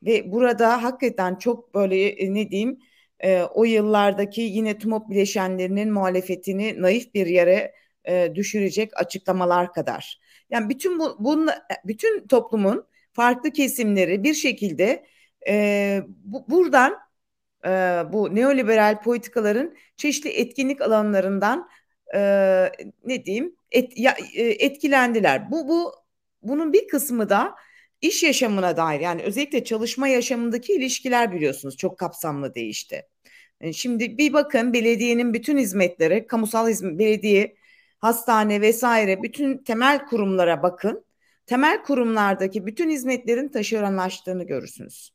ve 0.02 0.32
burada 0.32 0.82
hakikaten 0.82 1.34
çok 1.34 1.74
böyle 1.74 2.08
e, 2.08 2.34
ne 2.34 2.50
diyeyim 2.50 2.78
e, 3.20 3.42
o 3.42 3.64
yıllardaki 3.64 4.40
yine 4.40 4.78
TUMOP 4.78 5.10
bileşenlerinin 5.10 5.92
muhalefetini 5.92 6.82
naif 6.82 7.14
bir 7.14 7.26
yere 7.26 7.82
e, 8.04 8.32
düşürecek 8.34 9.00
açıklamalar 9.00 9.72
kadar. 9.72 10.20
Yani 10.50 10.68
bütün 10.68 10.98
bu 10.98 11.16
bunun 11.18 11.50
bütün 11.84 12.26
toplumun 12.26 12.86
farklı 13.12 13.50
kesimleri 13.50 14.24
bir 14.24 14.34
şekilde 14.34 15.06
e, 15.48 16.00
bu, 16.24 16.44
buradan 16.50 16.98
e, 17.64 17.68
bu 18.12 18.34
neoliberal 18.34 19.02
politikaların 19.02 19.76
çeşitli 19.96 20.30
etkinlik 20.30 20.80
alanlarından 20.80 21.68
e, 22.14 22.20
ne 23.04 23.24
diyeyim 23.24 23.56
et, 23.70 23.98
ya, 23.98 24.16
e, 24.34 24.42
etkilendiler. 24.42 25.50
Bu 25.50 25.68
bu 25.68 25.94
bunun 26.42 26.72
bir 26.72 26.88
kısmı 26.88 27.28
da 27.28 27.54
iş 28.00 28.22
yaşamına 28.22 28.76
dair 28.76 29.00
yani 29.00 29.22
özellikle 29.22 29.64
çalışma 29.64 30.08
yaşamındaki 30.08 30.72
ilişkiler 30.72 31.32
biliyorsunuz 31.32 31.76
çok 31.76 31.98
kapsamlı 31.98 32.54
değişti. 32.54 33.02
E, 33.60 33.72
şimdi 33.72 34.18
bir 34.18 34.32
bakın 34.32 34.72
belediyenin 34.72 35.34
bütün 35.34 35.58
hizmetleri, 35.58 36.26
kamusal 36.26 36.68
hizmet, 36.68 36.98
belediye, 36.98 37.56
hastane 38.02 38.60
vesaire 38.60 39.22
bütün 39.22 39.58
temel 39.58 40.06
kurumlara 40.06 40.62
bakın. 40.62 41.04
Temel 41.46 41.82
kurumlardaki 41.82 42.66
bütün 42.66 42.90
hizmetlerin 42.90 43.48
taşeronlaştığını 43.48 44.44
görürsünüz. 44.44 45.10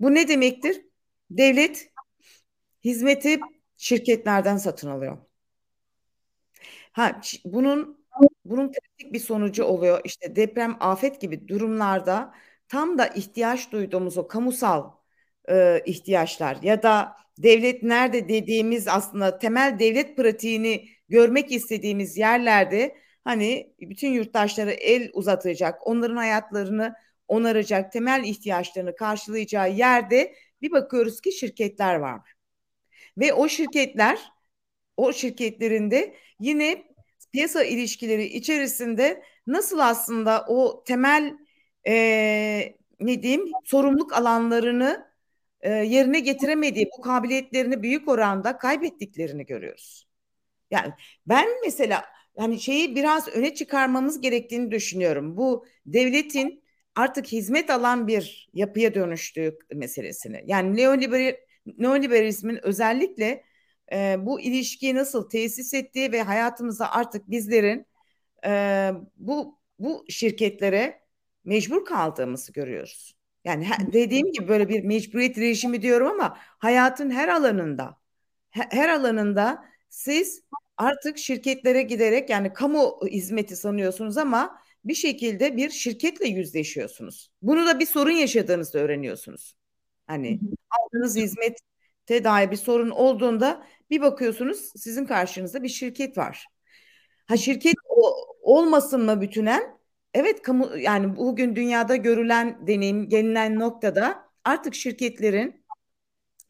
Bu 0.00 0.14
ne 0.14 0.28
demektir? 0.28 0.82
Devlet 1.30 1.92
hizmeti 2.84 3.40
şirketlerden 3.76 4.56
satın 4.56 4.88
alıyor. 4.90 5.18
Ha 6.92 7.20
bunun 7.44 8.06
bunun 8.44 8.72
kritik 8.72 9.12
bir 9.12 9.18
sonucu 9.18 9.64
oluyor. 9.64 10.00
İşte 10.04 10.36
deprem, 10.36 10.76
afet 10.80 11.20
gibi 11.20 11.48
durumlarda 11.48 12.34
tam 12.68 12.98
da 12.98 13.06
ihtiyaç 13.06 13.72
duyduğumuz 13.72 14.18
o 14.18 14.28
kamusal 14.28 14.90
e, 15.48 15.82
ihtiyaçlar 15.86 16.58
ya 16.62 16.82
da 16.82 17.16
devlet 17.38 17.82
nerede 17.82 18.28
dediğimiz 18.28 18.88
aslında 18.88 19.38
temel 19.38 19.78
devlet 19.78 20.16
pratiğini 20.16 20.88
görmek 21.12 21.52
istediğimiz 21.52 22.16
yerlerde 22.18 22.96
hani 23.24 23.74
bütün 23.80 24.08
yurttaşlara 24.12 24.70
el 24.70 25.10
uzatacak, 25.12 25.86
onların 25.86 26.16
hayatlarını 26.16 26.94
onaracak, 27.28 27.92
temel 27.92 28.24
ihtiyaçlarını 28.24 28.96
karşılayacağı 28.96 29.72
yerde 29.72 30.34
bir 30.62 30.72
bakıyoruz 30.72 31.20
ki 31.20 31.32
şirketler 31.32 31.94
var. 31.94 32.20
Ve 33.18 33.32
o 33.32 33.48
şirketler 33.48 34.18
o 34.96 35.12
şirketlerinde 35.12 36.14
yine 36.40 36.84
piyasa 37.32 37.64
ilişkileri 37.64 38.24
içerisinde 38.24 39.22
nasıl 39.46 39.78
aslında 39.78 40.44
o 40.48 40.84
temel 40.84 41.36
e, 41.86 41.94
ne 43.00 43.22
diyeyim 43.22 43.52
sorumluluk 43.64 44.12
alanlarını 44.12 45.12
e, 45.60 45.70
yerine 45.70 46.20
getiremediği 46.20 46.88
bu 46.98 47.02
kabiliyetlerini 47.02 47.82
büyük 47.82 48.08
oranda 48.08 48.58
kaybettiklerini 48.58 49.46
görüyoruz. 49.46 50.11
Yani 50.72 50.92
ben 51.26 51.48
mesela 51.64 52.04
hani 52.38 52.60
şeyi 52.60 52.96
biraz 52.96 53.28
öne 53.28 53.54
çıkarmamız 53.54 54.20
gerektiğini 54.20 54.70
düşünüyorum. 54.70 55.36
Bu 55.36 55.66
devletin 55.86 56.64
artık 56.96 57.26
hizmet 57.26 57.70
alan 57.70 58.06
bir 58.08 58.50
yapıya 58.54 58.94
dönüştüğü 58.94 59.58
meselesini. 59.74 60.44
Yani 60.46 60.76
neoliberal, 60.76 61.36
neoliberalizmin 61.78 62.60
özellikle 62.62 63.44
e, 63.92 64.16
bu 64.18 64.40
ilişkiyi 64.40 64.94
nasıl 64.94 65.28
tesis 65.30 65.74
ettiği 65.74 66.12
ve 66.12 66.22
hayatımıza 66.22 66.86
artık 66.86 67.30
bizlerin 67.30 67.86
e, 68.46 68.90
bu 69.16 69.58
bu 69.78 70.04
şirketlere 70.08 71.02
mecbur 71.44 71.84
kaldığımızı 71.84 72.52
görüyoruz. 72.52 73.16
Yani 73.44 73.68
dediğim 73.92 74.32
gibi 74.32 74.48
böyle 74.48 74.68
bir 74.68 74.84
mecburiyet 74.84 75.38
rejimi 75.38 75.82
diyorum 75.82 76.08
ama 76.08 76.38
hayatın 76.38 77.10
her 77.10 77.28
alanında 77.28 77.98
her 78.50 78.88
alanında 78.88 79.64
siz 79.88 80.42
artık 80.76 81.18
şirketlere 81.18 81.82
giderek 81.82 82.30
yani 82.30 82.52
kamu 82.52 83.00
hizmeti 83.10 83.56
sanıyorsunuz 83.56 84.18
ama 84.18 84.62
bir 84.84 84.94
şekilde 84.94 85.56
bir 85.56 85.70
şirketle 85.70 86.28
yüzleşiyorsunuz. 86.28 87.30
Bunu 87.42 87.66
da 87.66 87.80
bir 87.80 87.86
sorun 87.86 88.10
yaşadığınızda 88.10 88.78
öğreniyorsunuz. 88.78 89.56
Hani 90.06 90.40
aldığınız 90.70 91.16
hizmette 91.16 92.24
dair 92.24 92.50
bir 92.50 92.56
sorun 92.56 92.90
olduğunda 92.90 93.66
bir 93.90 94.00
bakıyorsunuz 94.00 94.72
sizin 94.76 95.06
karşınızda 95.06 95.62
bir 95.62 95.68
şirket 95.68 96.18
var. 96.18 96.46
Ha 97.26 97.36
şirket 97.36 97.74
o, 97.88 98.14
olmasın 98.42 99.04
mı 99.04 99.20
bütünen? 99.20 99.78
Evet 100.14 100.42
kamu 100.42 100.78
yani 100.78 101.16
bugün 101.16 101.56
dünyada 101.56 101.96
görülen 101.96 102.66
deneyim 102.66 103.08
gelinen 103.08 103.58
noktada 103.58 104.28
artık 104.44 104.74
şirketlerin 104.74 105.64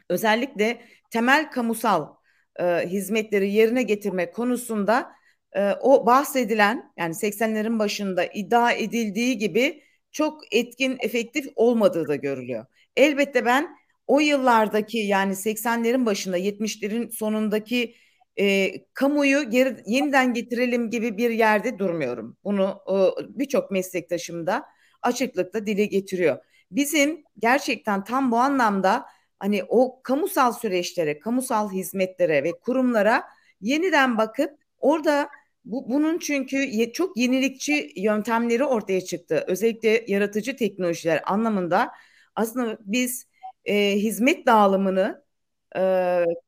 özellikle 0.09 0.89
temel 1.11 1.51
kamusal 1.51 2.15
e, 2.61 2.65
hizmetleri 2.65 3.53
yerine 3.53 3.83
getirme 3.83 4.31
konusunda 4.31 5.13
e, 5.53 5.73
o 5.81 6.07
bahsedilen 6.07 6.93
yani 6.99 7.15
80'lerin 7.15 7.79
başında 7.79 8.25
iddia 8.25 8.73
edildiği 8.73 9.39
gibi 9.39 9.83
çok 10.13 10.55
etkin, 10.55 10.97
efektif 11.01 11.47
olmadığı 11.57 12.09
da 12.09 12.17
görülüyor. 12.17 12.67
Elbette 12.97 13.45
ben 13.45 13.77
o 14.07 14.21
yıllardaki 14.21 14.99
yani 14.99 15.37
80'lerin 15.37 16.07
başında 16.07 16.39
70'lerin 16.39 17.11
sonundaki 17.11 17.95
e, 18.39 18.73
kamuyu 18.95 19.51
geri, 19.51 19.77
yeniden 19.87 20.35
getirelim 20.35 20.91
gibi 20.91 21.17
bir 21.17 21.31
yerde 21.31 21.79
durmuyorum. 21.79 22.37
Bunu 22.45 22.83
e, 22.89 22.95
birçok 23.29 23.71
meslektaşım 23.71 24.47
da 24.47 24.65
açıklıkla 25.03 25.67
dile 25.67 25.85
getiriyor. 25.87 26.39
Bizim 26.71 27.25
gerçekten 27.39 28.05
tam 28.05 28.33
bu 28.33 28.37
anlamda 28.37 29.07
hani 29.43 29.65
o 29.69 30.03
kamusal 30.03 30.53
süreçlere, 30.53 31.19
kamusal 31.19 31.71
hizmetlere 31.71 32.45
ve 32.45 32.53
kurumlara 32.53 33.25
yeniden 33.61 34.19
bakıp 34.19 34.59
orada 34.79 35.29
bu, 35.65 35.89
bunun 35.89 36.19
çünkü 36.19 36.93
çok 36.93 37.17
yenilikçi 37.17 37.93
yöntemleri 37.97 38.65
ortaya 38.65 39.01
çıktı. 39.01 39.45
Özellikle 39.47 40.05
yaratıcı 40.09 40.57
teknolojiler 40.57 41.23
anlamında 41.27 41.93
aslında 42.37 42.79
biz 42.81 43.27
e, 43.65 43.97
hizmet 43.97 44.47
dağılımını 44.47 45.25
e, 45.77 45.81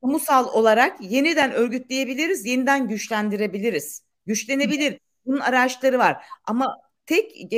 kamusal 0.01 0.47
olarak 0.53 1.01
yeniden 1.01 1.51
örgütleyebiliriz, 1.51 2.45
yeniden 2.45 2.87
güçlendirebiliriz. 2.87 4.03
Güçlenebilir. 4.25 4.99
Bunun 5.25 5.39
araçları 5.39 5.99
var. 5.99 6.25
Ama 6.45 6.77
tek 7.05 7.51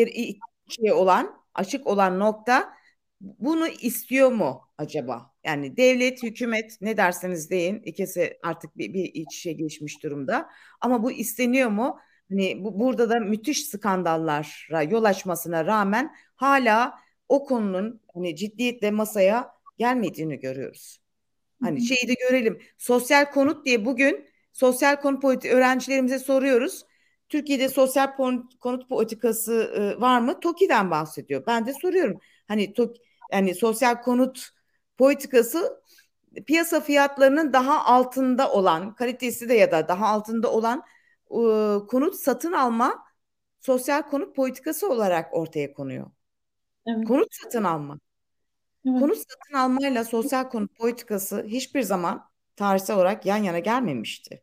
şey 0.69 0.93
olan, 0.93 1.37
açık 1.53 1.87
olan 1.87 2.19
nokta 2.19 2.73
bunu 3.21 3.67
istiyor 3.67 4.31
mu 4.31 4.66
acaba? 4.77 5.31
Yani 5.43 5.77
devlet, 5.77 6.23
hükümet 6.23 6.77
ne 6.81 6.97
derseniz 6.97 7.49
deyin 7.49 7.81
ikisi 7.85 8.39
artık 8.43 8.77
bir, 8.77 8.93
bir 8.93 9.03
iç 9.13 9.37
içe 9.37 9.53
geçmiş 9.53 10.03
durumda. 10.03 10.49
Ama 10.81 11.03
bu 11.03 11.11
isteniyor 11.11 11.69
mu? 11.69 11.99
Hani 12.29 12.63
bu, 12.63 12.79
burada 12.79 13.09
da 13.09 13.19
müthiş 13.19 13.65
skandallara 13.65 14.81
yol 14.81 15.03
açmasına 15.03 15.65
rağmen 15.65 16.15
hala 16.35 16.93
o 17.29 17.45
konunun 17.45 18.01
hani 18.13 18.35
ciddiyetle 18.35 18.91
masaya 18.91 19.49
gelmediğini 19.77 20.39
görüyoruz. 20.39 21.01
Hani 21.63 21.81
şeyi 21.81 22.07
de 22.07 22.13
görelim. 22.13 22.61
Sosyal 22.77 23.25
konut 23.25 23.65
diye 23.65 23.85
bugün 23.85 24.25
sosyal 24.53 24.95
konut 24.95 25.21
politik 25.21 25.51
öğrencilerimize 25.51 26.19
soruyoruz. 26.19 26.85
Türkiye'de 27.29 27.69
sosyal 27.69 28.15
konut 28.59 28.89
politikası 28.89 29.71
e, 29.75 30.01
var 30.01 30.19
mı? 30.19 30.39
TOKİ'den 30.39 30.91
bahsediyor. 30.91 31.43
Ben 31.47 31.65
de 31.65 31.73
soruyorum. 31.73 32.19
Hani 32.47 32.73
TOKİ 32.73 33.01
yani 33.31 33.55
sosyal 33.55 34.01
konut 34.01 34.49
politikası 34.97 35.81
piyasa 36.45 36.81
fiyatlarının 36.81 37.53
daha 37.53 37.85
altında 37.85 38.51
olan, 38.51 38.95
kalitesi 38.95 39.49
de 39.49 39.53
ya 39.53 39.71
da 39.71 39.87
daha 39.87 40.07
altında 40.07 40.51
olan 40.51 40.83
e, 41.31 41.39
konut 41.87 42.15
satın 42.15 42.51
alma 42.51 43.03
sosyal 43.61 44.01
konut 44.01 44.35
politikası 44.35 44.89
olarak 44.89 45.33
ortaya 45.33 45.73
konuyor. 45.73 46.11
Evet. 46.87 47.07
Konut 47.07 47.27
satın 47.31 47.63
alma. 47.63 47.99
Evet. 48.85 48.99
Konut 48.99 49.17
satın 49.17 49.53
almayla 49.57 50.03
sosyal 50.03 50.49
konut 50.49 50.75
politikası 50.75 51.43
hiçbir 51.43 51.81
zaman 51.81 52.29
tarihsel 52.55 52.95
olarak 52.95 53.25
yan 53.25 53.37
yana 53.37 53.59
gelmemişti. 53.59 54.41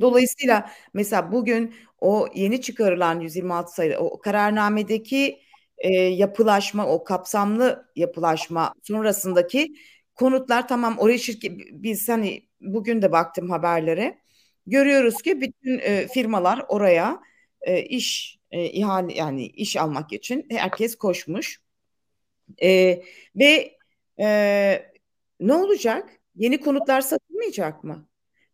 Dolayısıyla 0.00 0.70
mesela 0.94 1.32
bugün 1.32 1.74
o 2.00 2.28
yeni 2.34 2.60
çıkarılan 2.60 3.20
126 3.20 3.74
sayılı 3.74 3.96
o 3.96 4.18
kararnamedeki 4.18 5.40
e, 5.78 5.90
yapılaşma, 5.92 6.86
o 6.86 7.04
kapsamlı 7.04 7.92
yapılaşma 7.96 8.74
sonrasındaki 8.82 9.74
konutlar 10.14 10.68
tamam 10.68 10.98
oraya 10.98 11.18
şirket 11.18 11.52
biz 11.72 12.08
hani 12.08 12.48
bugün 12.60 13.02
de 13.02 13.12
baktım 13.12 13.50
haberlere 13.50 14.18
görüyoruz 14.66 15.22
ki 15.22 15.40
bütün 15.40 15.78
e, 15.78 16.08
firmalar 16.08 16.64
oraya 16.68 17.20
e, 17.60 17.82
iş 17.82 18.38
e, 18.50 18.64
ihale 18.64 19.14
yani 19.14 19.46
iş 19.46 19.76
almak 19.76 20.12
için 20.12 20.46
herkes 20.50 20.96
koşmuş 20.96 21.60
e, 22.62 23.02
ve 23.36 23.76
e, 24.20 24.92
ne 25.40 25.54
olacak? 25.54 26.10
Yeni 26.36 26.60
konutlar 26.60 27.00
satılmayacak 27.00 27.84
mı? 27.84 28.08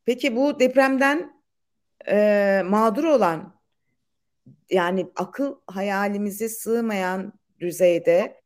Peki 0.05 0.37
bu 0.37 0.61
depremden 0.61 1.43
e, 2.09 2.63
mağdur 2.67 3.05
olan 3.05 3.62
yani 4.71 5.07
akıl 5.17 5.55
hayalimize 5.67 6.49
sığmayan 6.49 7.33
düzeyde 7.61 8.43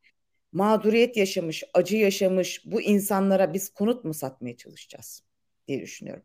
mağduriyet 0.53 1.17
yaşamış, 1.17 1.65
acı 1.75 1.97
yaşamış 1.97 2.63
bu 2.67 2.83
insanlara 2.83 3.53
biz 3.53 3.69
konut 3.69 4.05
mu 4.05 4.15
satmaya 4.15 4.57
çalışacağız 4.57 5.23
diye 5.69 5.81
düşünüyorum. 5.81 6.23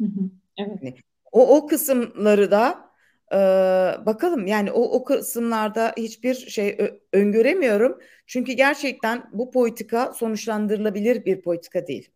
Hı 0.00 0.06
hı, 0.06 0.30
evet. 0.58 0.78
Yani 0.82 0.94
o 1.32 1.56
o 1.56 1.66
kısımları 1.66 2.50
da 2.50 2.90
e, 3.32 3.36
bakalım 4.06 4.46
yani 4.46 4.72
o 4.72 4.82
o 4.82 5.04
kısımlarda 5.04 5.94
hiçbir 5.96 6.34
şey 6.34 6.78
öngöremiyorum. 7.12 7.98
Çünkü 8.26 8.52
gerçekten 8.52 9.30
bu 9.32 9.50
politika 9.50 10.12
sonuçlandırılabilir 10.12 11.24
bir 11.24 11.42
politika 11.42 11.86
değil. 11.86 12.10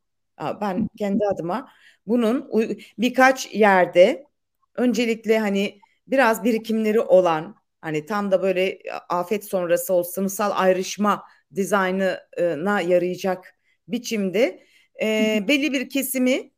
Ben 0.61 0.89
kendi 0.99 1.25
adıma 1.27 1.69
bunun 2.07 2.51
birkaç 2.99 3.55
yerde 3.55 4.27
öncelikle 4.75 5.39
hani 5.39 5.81
biraz 6.07 6.45
birikimleri 6.45 7.01
olan 7.01 7.57
hani 7.81 8.07
tam 8.07 8.31
da 8.31 8.43
böyle 8.43 8.79
afet 9.09 9.45
sonrası 9.45 9.95
o 9.95 10.03
sınıfsal 10.03 10.51
ayrışma 10.55 11.25
dizaynına 11.55 12.81
yarayacak 12.81 13.55
biçimde 13.89 14.63
e, 15.03 15.39
belli 15.49 15.73
bir 15.73 15.89
kesimi 15.89 16.51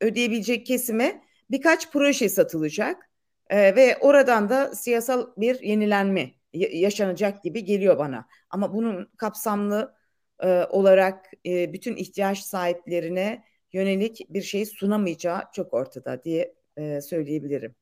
ödeyebilecek 0.00 0.66
kesime 0.66 1.22
birkaç 1.50 1.92
proje 1.92 2.28
satılacak 2.28 3.10
e, 3.50 3.76
ve 3.76 3.96
oradan 4.00 4.48
da 4.48 4.74
siyasal 4.74 5.26
bir 5.36 5.60
yenilenme 5.60 6.30
yaşanacak 6.52 7.42
gibi 7.42 7.64
geliyor 7.64 7.98
bana. 7.98 8.26
Ama 8.50 8.74
bunun 8.74 9.08
kapsamlı 9.16 9.94
e, 10.42 10.64
olarak 10.64 11.30
e, 11.46 11.72
bütün 11.72 11.96
ihtiyaç 11.96 12.38
sahiplerine 12.38 13.44
yönelik 13.72 14.26
bir 14.30 14.42
şey 14.42 14.66
sunamayacağı 14.66 15.42
çok 15.52 15.74
ortada 15.74 16.24
diye 16.24 16.54
e, 16.76 17.00
söyleyebilirim. 17.00 17.74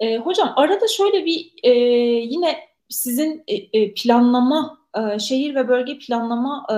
E, 0.00 0.18
hocam 0.18 0.52
arada 0.56 0.88
şöyle 0.88 1.26
bir 1.26 1.52
e, 1.62 1.70
yine 2.24 2.58
sizin 2.88 3.44
e, 3.48 3.54
e, 3.54 3.94
planlama 3.94 4.78
e, 4.96 5.18
şehir 5.18 5.54
ve 5.54 5.68
bölge 5.68 5.98
planlama 5.98 6.66
e, 6.72 6.76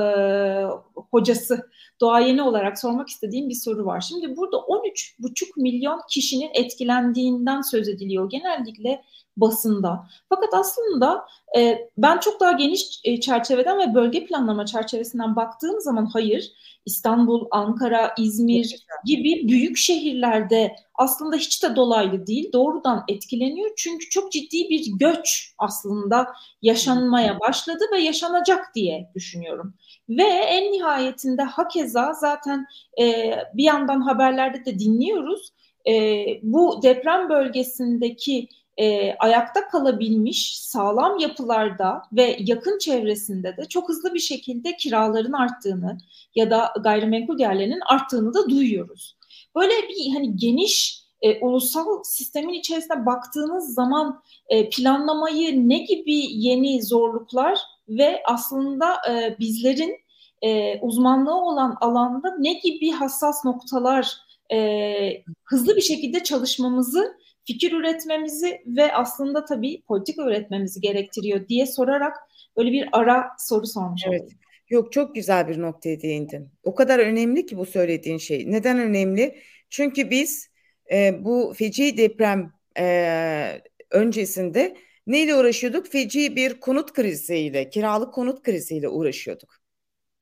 hocası 1.10 1.70
doğayeni 2.02 2.42
olarak 2.42 2.78
sormak 2.78 3.08
istediğim 3.08 3.48
bir 3.48 3.54
soru 3.54 3.86
var. 3.86 4.00
Şimdi 4.00 4.36
burada 4.36 4.56
13,5 4.56 5.46
milyon 5.56 6.00
kişinin 6.10 6.50
etkilendiğinden 6.54 7.60
söz 7.60 7.88
ediliyor. 7.88 8.30
Genellikle 8.30 9.02
basında. 9.36 10.08
Fakat 10.28 10.54
aslında 10.54 11.26
e, 11.58 11.88
ben 11.98 12.18
çok 12.18 12.40
daha 12.40 12.52
geniş 12.52 13.00
e, 13.04 13.20
çerçeveden 13.20 13.78
ve 13.78 13.94
bölge 13.94 14.26
planlama 14.26 14.66
çerçevesinden 14.66 15.36
baktığım 15.36 15.80
zaman 15.80 16.06
hayır, 16.06 16.52
İstanbul, 16.86 17.46
Ankara, 17.50 18.14
İzmir 18.18 18.86
gibi 19.04 19.48
büyük 19.48 19.76
şehirlerde 19.76 20.76
aslında 20.94 21.36
hiç 21.36 21.62
de 21.62 21.76
dolaylı 21.76 22.26
değil, 22.26 22.52
doğrudan 22.52 23.04
etkileniyor. 23.08 23.70
Çünkü 23.76 24.08
çok 24.08 24.32
ciddi 24.32 24.68
bir 24.70 24.86
göç 24.98 25.54
aslında 25.58 26.34
yaşanmaya 26.62 27.40
başladı 27.40 27.84
ve 27.92 28.00
yaşanacak 28.00 28.74
diye 28.74 29.10
düşünüyorum. 29.14 29.74
Ve 30.08 30.22
en 30.22 30.72
nihayetinde 30.72 31.42
hakeza 31.42 31.91
zaten 31.92 32.66
e, 33.00 33.34
bir 33.54 33.64
yandan 33.64 34.00
haberlerde 34.00 34.64
de 34.64 34.78
dinliyoruz. 34.78 35.52
E, 35.88 36.24
bu 36.42 36.82
deprem 36.82 37.28
bölgesindeki 37.28 38.48
e, 38.76 39.14
ayakta 39.14 39.68
kalabilmiş 39.68 40.58
sağlam 40.58 41.18
yapılarda 41.18 42.02
ve 42.12 42.36
yakın 42.40 42.78
çevresinde 42.78 43.56
de 43.56 43.64
çok 43.64 43.88
hızlı 43.88 44.14
bir 44.14 44.18
şekilde 44.18 44.76
kiraların 44.76 45.32
arttığını 45.32 45.98
ya 46.34 46.50
da 46.50 46.74
gayrimenkul 46.84 47.38
değerlerinin 47.38 47.80
arttığını 47.86 48.34
da 48.34 48.50
duyuyoruz. 48.50 49.16
Böyle 49.56 49.72
bir 49.72 50.12
hani 50.14 50.36
geniş 50.36 51.02
e, 51.22 51.40
ulusal 51.40 52.02
sistemin 52.04 52.54
içerisine 52.54 53.06
baktığınız 53.06 53.74
zaman 53.74 54.22
e, 54.48 54.70
planlamayı 54.70 55.68
ne 55.68 55.78
gibi 55.78 56.14
yeni 56.30 56.82
zorluklar 56.82 57.58
ve 57.88 58.22
aslında 58.24 58.94
e, 59.10 59.36
bizlerin 59.38 60.01
e, 60.42 60.78
uzmanlığı 60.80 61.34
olan 61.34 61.76
alanda 61.80 62.36
ne 62.38 62.52
gibi 62.52 62.90
hassas 62.90 63.44
noktalar 63.44 64.12
e, 64.52 65.22
hızlı 65.44 65.76
bir 65.76 65.80
şekilde 65.80 66.22
çalışmamızı 66.22 67.16
fikir 67.44 67.72
üretmemizi 67.72 68.62
ve 68.66 68.92
aslında 68.92 69.44
tabii 69.44 69.82
politik 69.82 70.18
üretmemizi 70.18 70.80
gerektiriyor 70.80 71.48
diye 71.48 71.66
sorarak 71.66 72.16
böyle 72.56 72.72
bir 72.72 72.88
ara 72.92 73.26
soru 73.38 73.66
sormuş 73.66 74.02
evet. 74.06 74.20
olayım. 74.20 74.38
Yok 74.68 74.92
çok 74.92 75.14
güzel 75.14 75.48
bir 75.48 75.60
noktaya 75.60 76.00
değindin. 76.00 76.48
O 76.62 76.74
kadar 76.74 76.98
önemli 76.98 77.46
ki 77.46 77.58
bu 77.58 77.66
söylediğin 77.66 78.18
şey. 78.18 78.50
Neden 78.50 78.78
önemli? 78.78 79.38
Çünkü 79.70 80.10
biz 80.10 80.48
e, 80.92 81.24
bu 81.24 81.54
feci 81.56 81.96
deprem 81.96 82.52
e, 82.78 83.60
öncesinde 83.90 84.76
neyle 85.06 85.36
uğraşıyorduk? 85.36 85.86
Feci 85.86 86.36
bir 86.36 86.60
konut 86.60 86.92
kriziyle, 86.92 87.70
kiralık 87.70 88.14
konut 88.14 88.42
kriziyle 88.42 88.88
uğraşıyorduk. 88.88 89.61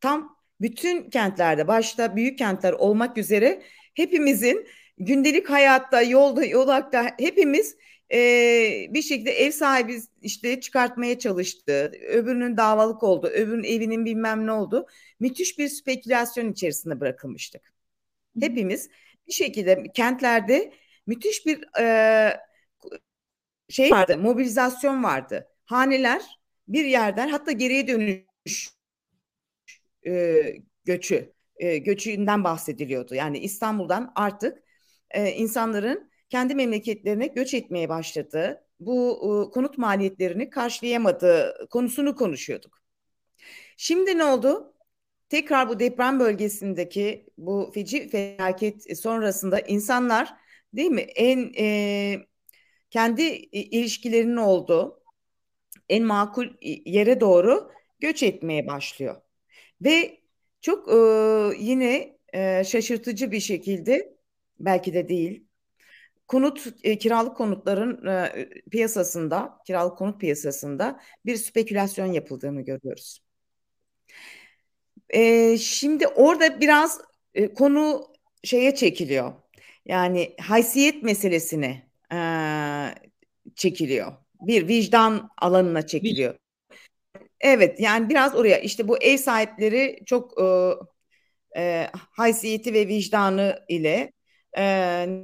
Tam 0.01 0.37
bütün 0.61 1.11
kentlerde, 1.11 1.69
başta 1.69 2.17
büyük 2.17 2.39
kentler 2.39 2.73
olmak 2.73 3.19
üzere 3.19 3.63
hepimizin 3.95 4.67
gündelik 4.99 5.51
hayatta, 5.51 6.03
yolda, 6.03 6.45
yolakta 6.45 7.15
hepimiz 7.19 7.77
e, 8.13 8.19
bir 8.91 9.03
şekilde 9.03 9.31
ev 9.31 9.51
sahibi 9.51 10.01
işte 10.23 10.61
çıkartmaya 10.61 11.19
çalıştı. 11.19 11.93
Öbürünün 12.09 12.57
davalık 12.57 13.03
oldu, 13.03 13.27
öbürünün 13.27 13.65
evinin 13.65 14.05
bilmem 14.05 14.47
ne 14.47 14.53
oldu. 14.53 14.87
Müthiş 15.21 15.59
bir 15.59 15.69
spekülasyon 15.69 16.53
içerisinde 16.53 17.01
bırakılmıştık. 17.01 17.73
Hepimiz 18.41 18.89
bir 19.27 19.33
şekilde 19.33 19.85
kentlerde 19.95 20.73
müthiş 21.07 21.47
bir 21.47 21.81
e, 21.81 22.41
şey 23.69 23.91
vardı, 23.91 24.19
mobilizasyon 24.19 25.05
vardı. 25.05 25.49
Haneler 25.65 26.23
bir 26.69 26.85
yerden 26.85 27.29
hatta 27.29 27.53
geriye 27.53 27.89
dönüş 27.89 28.80
e, 30.07 30.43
göçü 30.85 31.33
e, 31.57 31.79
göçünden 31.79 32.45
bahsediliyordu. 32.45 33.15
Yani 33.15 33.39
İstanbul'dan 33.39 34.13
artık 34.15 34.63
e, 35.11 35.31
insanların 35.33 36.11
kendi 36.29 36.55
memleketlerine 36.55 37.27
göç 37.27 37.55
etmeye 37.55 37.89
başladı. 37.89 38.65
Bu 38.81 39.13
e, 39.13 39.51
konut 39.51 39.79
maliyetlerini 39.79 40.51
karşılayamadığı 40.51 41.69
konusunu 41.71 42.17
konuşuyorduk. 42.17 42.81
Şimdi 43.77 44.19
ne 44.19 44.25
oldu? 44.25 44.75
Tekrar 45.29 45.69
bu 45.69 45.79
deprem 45.81 46.21
bölgesindeki 46.21 47.27
bu 47.39 47.71
feci 47.75 48.09
felaket 48.09 48.99
sonrasında 48.99 49.61
insanlar 49.61 50.35
değil 50.75 50.91
mi 50.91 51.01
en 51.01 51.53
e, 51.59 52.17
kendi 52.91 53.23
ilişkilerinin 53.53 54.37
olduğu 54.37 55.03
en 55.89 56.05
makul 56.05 56.47
yere 56.85 57.21
doğru 57.21 57.71
göç 58.01 58.23
etmeye 58.23 58.67
başlıyor. 58.67 59.17
Ve 59.85 60.21
çok 60.61 60.89
e, 60.89 60.97
yine 61.59 62.17
e, 62.33 62.65
şaşırtıcı 62.65 63.33
bir 63.33 63.41
şekilde 63.41 64.15
belki 64.61 64.95
de 64.95 65.09
değil 65.09 65.45
konut 66.31 66.67
e, 66.83 66.99
kiralık 66.99 67.37
konutların 67.37 68.07
e, 68.07 68.49
piyasasında 68.71 69.59
kiralık 69.67 69.99
konut 69.99 70.21
piyasasında 70.21 71.01
bir 71.27 71.37
spekülasyon 71.37 72.07
yapıldığını 72.07 72.61
görüyoruz. 72.61 73.21
E, 75.09 75.59
şimdi 75.59 76.07
orada 76.07 76.61
biraz 76.61 77.01
e, 77.35 77.55
konu 77.55 78.07
şeye 78.45 78.75
çekiliyor. 78.75 79.33
Yani 79.87 80.37
haysiyet 80.41 81.03
meselesine 81.03 81.91
e, 82.13 82.19
çekiliyor. 83.55 84.13
Bir 84.41 84.69
vicdan 84.69 85.31
alanına 85.39 85.87
çekiliyor. 85.87 86.40
Evet 87.41 87.81
yani 87.81 88.09
biraz 88.09 88.35
oraya 88.35 88.59
işte 88.59 88.89
bu 88.89 88.99
ev 89.03 89.17
sahipleri 89.17 89.99
çok 90.07 90.41
e, 90.43 90.75
e, 91.57 91.87
haysiyeti 91.93 92.75
ve 92.75 92.89
vicdanı 92.89 93.59
ile 93.69 94.13
e, 94.57 94.65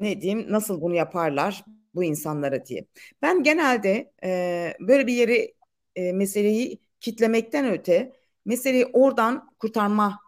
ne 0.01 0.21
diyeyim 0.21 0.47
nasıl 0.53 0.81
bunu 0.81 0.95
yaparlar 0.95 1.65
bu 1.95 2.05
insanlara 2.05 2.67
diye. 2.67 2.87
Ben 3.23 3.43
genelde 3.43 4.13
e, 4.25 4.75
böyle 4.81 5.07
bir 5.07 5.13
yeri 5.15 5.55
e, 5.97 6.13
meseleyi 6.13 6.81
kitlemekten 7.01 7.71
öte 7.73 8.13
meseleyi 8.45 8.87
oradan 8.87 9.51
kurtarma 9.59 10.19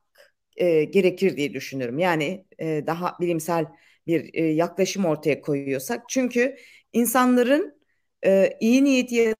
e, 0.57 0.85
gerekir 0.85 1.37
diye 1.37 1.55
düşünüyorum. 1.55 1.98
Yani 1.98 2.44
e, 2.59 2.85
daha 2.87 3.16
bilimsel 3.20 3.66
bir 4.07 4.31
e, 4.35 4.44
yaklaşım 4.44 5.05
ortaya 5.05 5.40
koyuyorsak. 5.40 6.05
Çünkü 6.09 6.57
insanların 6.92 7.81
e, 8.27 8.57
iyi 8.61 8.85
niyeti 8.85 9.14
ya 9.14 9.35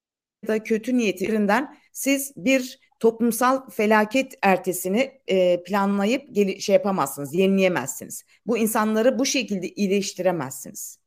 da 0.47 0.63
kötü 0.63 0.97
niyetinden 0.97 1.77
siz 1.99 2.33
bir 2.35 2.79
toplumsal 2.99 3.69
felaket 3.69 4.33
ertesini 4.41 5.21
e, 5.27 5.63
planlayıp 5.63 6.35
gel- 6.35 6.59
şey 6.59 6.73
yapamazsınız, 6.73 7.33
yenileyemezsiniz. 7.33 8.23
Bu 8.45 8.57
insanları 8.57 9.19
bu 9.19 9.25
şekilde 9.25 9.69
iyileştiremezsiniz. 9.69 10.99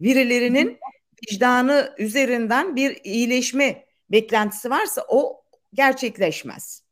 Birilerinin 0.00 0.78
vicdanı 1.22 1.94
üzerinden 1.98 2.76
bir 2.76 3.00
iyileşme 3.04 3.84
beklentisi 4.10 4.70
varsa 4.70 5.04
o 5.08 5.44
gerçekleşmez. 5.74 6.82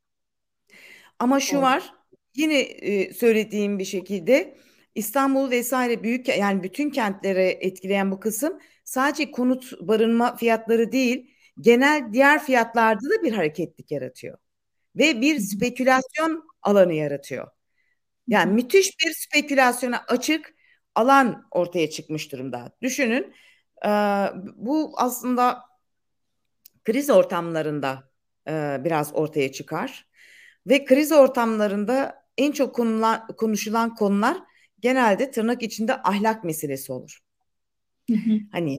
Ama 1.19 1.41
şu 1.41 1.61
var, 1.61 1.95
yine 2.37 2.61
e, 2.61 3.15
söylediğim 3.15 3.79
bir 3.79 3.85
şekilde 3.85 4.57
İstanbul 4.95 5.51
vesaire 5.51 6.03
büyük 6.03 6.29
yani 6.29 6.63
bütün 6.63 6.91
kentlere 6.91 7.51
etkileyen 7.51 8.11
bu 8.11 8.21
kısım 8.21 8.59
sadece 8.85 9.31
konut 9.31 9.73
barınma 9.81 10.37
fiyatları 10.37 10.93
değil, 10.93 11.31
genel 11.61 12.13
diğer 12.13 12.45
fiyatlarda 12.45 13.11
da 13.11 13.23
bir 13.23 13.33
hareketlik 13.33 13.91
yaratıyor. 13.91 14.39
Ve 14.97 15.21
bir 15.21 15.39
spekülasyon 15.41 16.49
alanı 16.63 16.95
yaratıyor. 16.95 17.49
Yani 18.29 18.53
müthiş 18.53 18.91
bir 18.99 19.15
spekülasyona 19.15 20.05
açık 20.09 20.55
alan 20.95 21.47
ortaya 21.51 21.91
çıkmış 21.91 22.33
durumda. 22.33 22.73
Düşünün 22.83 23.35
bu 24.57 24.93
aslında 24.97 25.61
kriz 26.85 27.11
ortamlarında 27.11 28.11
biraz 28.85 29.15
ortaya 29.15 29.53
çıkar. 29.53 30.07
Ve 30.67 30.85
kriz 30.85 31.13
ortamlarında 31.13 32.25
en 32.39 32.53
çok 32.53 32.75
konulan, 32.75 33.27
konuşulan 33.27 33.95
konular 33.95 34.37
genelde 34.81 35.31
tırnak 35.31 35.63
içinde 35.63 36.03
ahlak 36.03 36.45
meselesi 36.45 36.93
olur. 36.93 37.21
Hı 38.11 38.17
hı. 38.17 38.39
Hani 38.53 38.79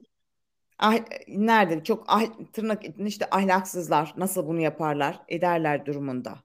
ah, 0.82 0.94
nerede 1.28 1.84
çok 1.84 2.04
ah, 2.08 2.22
tırnak 2.52 2.82
işte 2.98 3.26
ahlaksızlar 3.30 4.14
nasıl 4.16 4.46
bunu 4.46 4.60
yaparlar 4.60 5.20
ederler 5.28 5.86
durumunda 5.86 6.38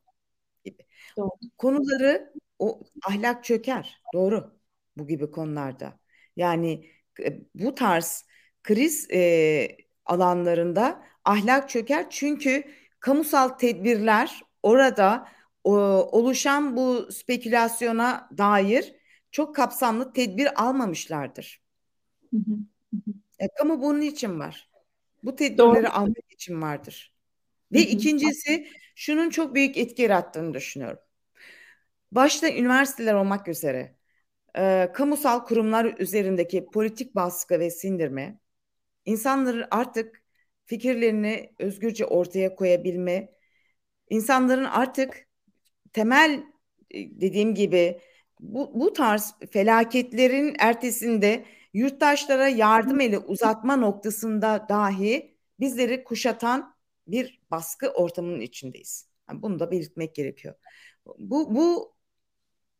gibi. 0.66 0.84
Doğru. 1.18 1.32
Konuları 1.58 2.34
o 2.60 2.82
ahlak 3.08 3.44
çöker 3.44 4.02
doğru 4.14 4.60
bu 4.98 5.08
gibi 5.08 5.32
konularda. 5.32 6.00
Yani 6.36 6.90
e, 7.24 7.40
bu 7.56 7.76
tarz 7.76 8.26
kriz 8.64 9.12
e, 9.12 9.78
alanlarında 10.06 11.04
ahlak 11.26 11.70
çöker 11.70 12.08
çünkü 12.10 12.64
kamusal 13.00 13.50
tedbirler 13.50 14.42
orada 14.64 15.28
o, 15.64 15.74
oluşan 16.12 16.78
bu 16.78 17.12
spekülasyona 17.12 18.30
dair 18.38 18.96
çok 19.32 19.56
kapsamlı 19.56 20.14
tedbir 20.14 20.64
almamışlardır. 20.64 21.62
Hı 22.34 22.38
hı. 22.38 22.58
E, 23.40 23.48
kamu 23.48 23.82
bunun 23.82 24.02
için 24.02 24.40
var. 24.40 24.70
Bu 25.24 25.36
tedbirleri 25.36 25.84
Doğru. 25.84 25.92
almak 25.92 26.32
için 26.32 26.62
vardır. 26.62 27.14
Ve 27.72 27.80
hı 27.80 27.84
hı. 27.84 27.88
ikincisi 27.88 28.68
şunun 28.96 29.30
çok 29.30 29.56
büyük 29.56 29.78
etki 29.78 30.02
yarattığını 30.02 30.54
düşünüyorum. 30.54 31.00
Başta 32.12 32.50
üniversiteler 32.50 33.14
olmak 33.14 33.48
üzere 33.48 33.96
e, 34.58 34.90
kamusal 34.94 35.46
kurumlar 35.46 35.96
üzerindeki 36.00 36.66
politik 36.66 37.16
baskı 37.16 37.60
ve 37.60 37.72
sindirme 37.72 38.40
insanların 39.06 39.66
artık 39.72 40.24
fikirlerini 40.66 41.54
özgürce 41.60 42.06
ortaya 42.06 42.56
koyabilme, 42.56 43.30
insanların 44.10 44.64
artık 44.66 45.28
temel 45.94 46.44
e, 46.92 47.22
dediğim 47.22 47.56
gibi 47.56 48.00
bu, 48.40 48.72
bu 48.80 48.94
tarz 48.94 49.36
felaketlerin 49.52 50.56
ertesinde 50.60 51.46
yurttaşlara 51.74 52.48
yardım 52.48 53.02
eli 53.02 53.18
uzatma 53.18 53.76
noktasında 53.76 54.66
dahi 54.70 55.38
bizleri 55.60 56.04
kuşatan 56.04 56.76
bir 57.08 57.42
baskı 57.52 57.90
ortamının 57.90 58.40
içindeyiz. 58.42 59.10
Yani 59.30 59.42
bunu 59.42 59.60
da 59.60 59.72
belirtmek 59.72 60.16
gerekiyor. 60.16 60.56
Bu 61.18 61.56
bu 61.56 61.96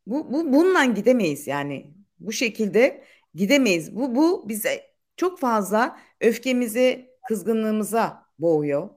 bu, 0.06 0.32
bu 0.32 0.52
bununla 0.52 0.84
gidemeyiz 0.84 1.46
yani. 1.46 1.94
Bu 2.18 2.32
şekilde 2.32 3.04
gidemeyiz. 3.34 3.96
Bu 3.96 4.14
bu 4.14 4.48
bize 4.48 4.82
çok 5.16 5.40
fazla 5.40 5.98
öfkemizi, 6.20 7.10
kızgınlığımıza 7.28 8.26
boğuyor. 8.38 8.90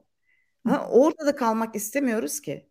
Ha, 0.66 0.88
orada 0.90 1.26
da 1.26 1.36
kalmak 1.36 1.76
istemiyoruz 1.76 2.40
ki. 2.40 2.68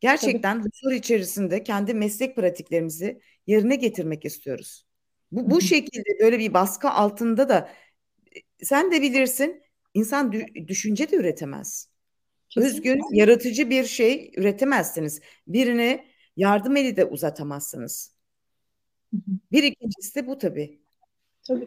Gerçekten 0.00 0.58
Tabii. 0.58 0.68
huzur 0.68 0.92
içerisinde 0.92 1.62
kendi 1.62 1.94
meslek 1.94 2.36
pratiklerimizi 2.36 3.20
yerine 3.46 3.76
getirmek 3.76 4.24
istiyoruz. 4.24 4.87
Bu, 5.32 5.50
bu 5.50 5.60
şekilde 5.60 6.18
böyle 6.20 6.38
bir 6.38 6.54
baskı 6.54 6.90
altında 6.90 7.48
da 7.48 7.68
e, 8.36 8.64
sen 8.64 8.92
de 8.92 9.02
bilirsin 9.02 9.62
insan 9.94 10.32
düşünce 10.66 11.10
de 11.10 11.16
üretemez. 11.16 11.88
Kesinlikle. 12.50 12.90
Özgün, 12.90 13.14
yaratıcı 13.14 13.70
bir 13.70 13.84
şey 13.84 14.32
üretemezsiniz. 14.36 15.20
Birine 15.46 16.04
yardım 16.36 16.76
eli 16.76 16.96
de 16.96 17.04
uzatamazsınız. 17.04 18.12
Bir 19.52 19.62
ikincisi 19.62 20.14
de 20.14 20.26
bu 20.26 20.38
tabii. 20.38 20.78
Tabii. 21.48 21.66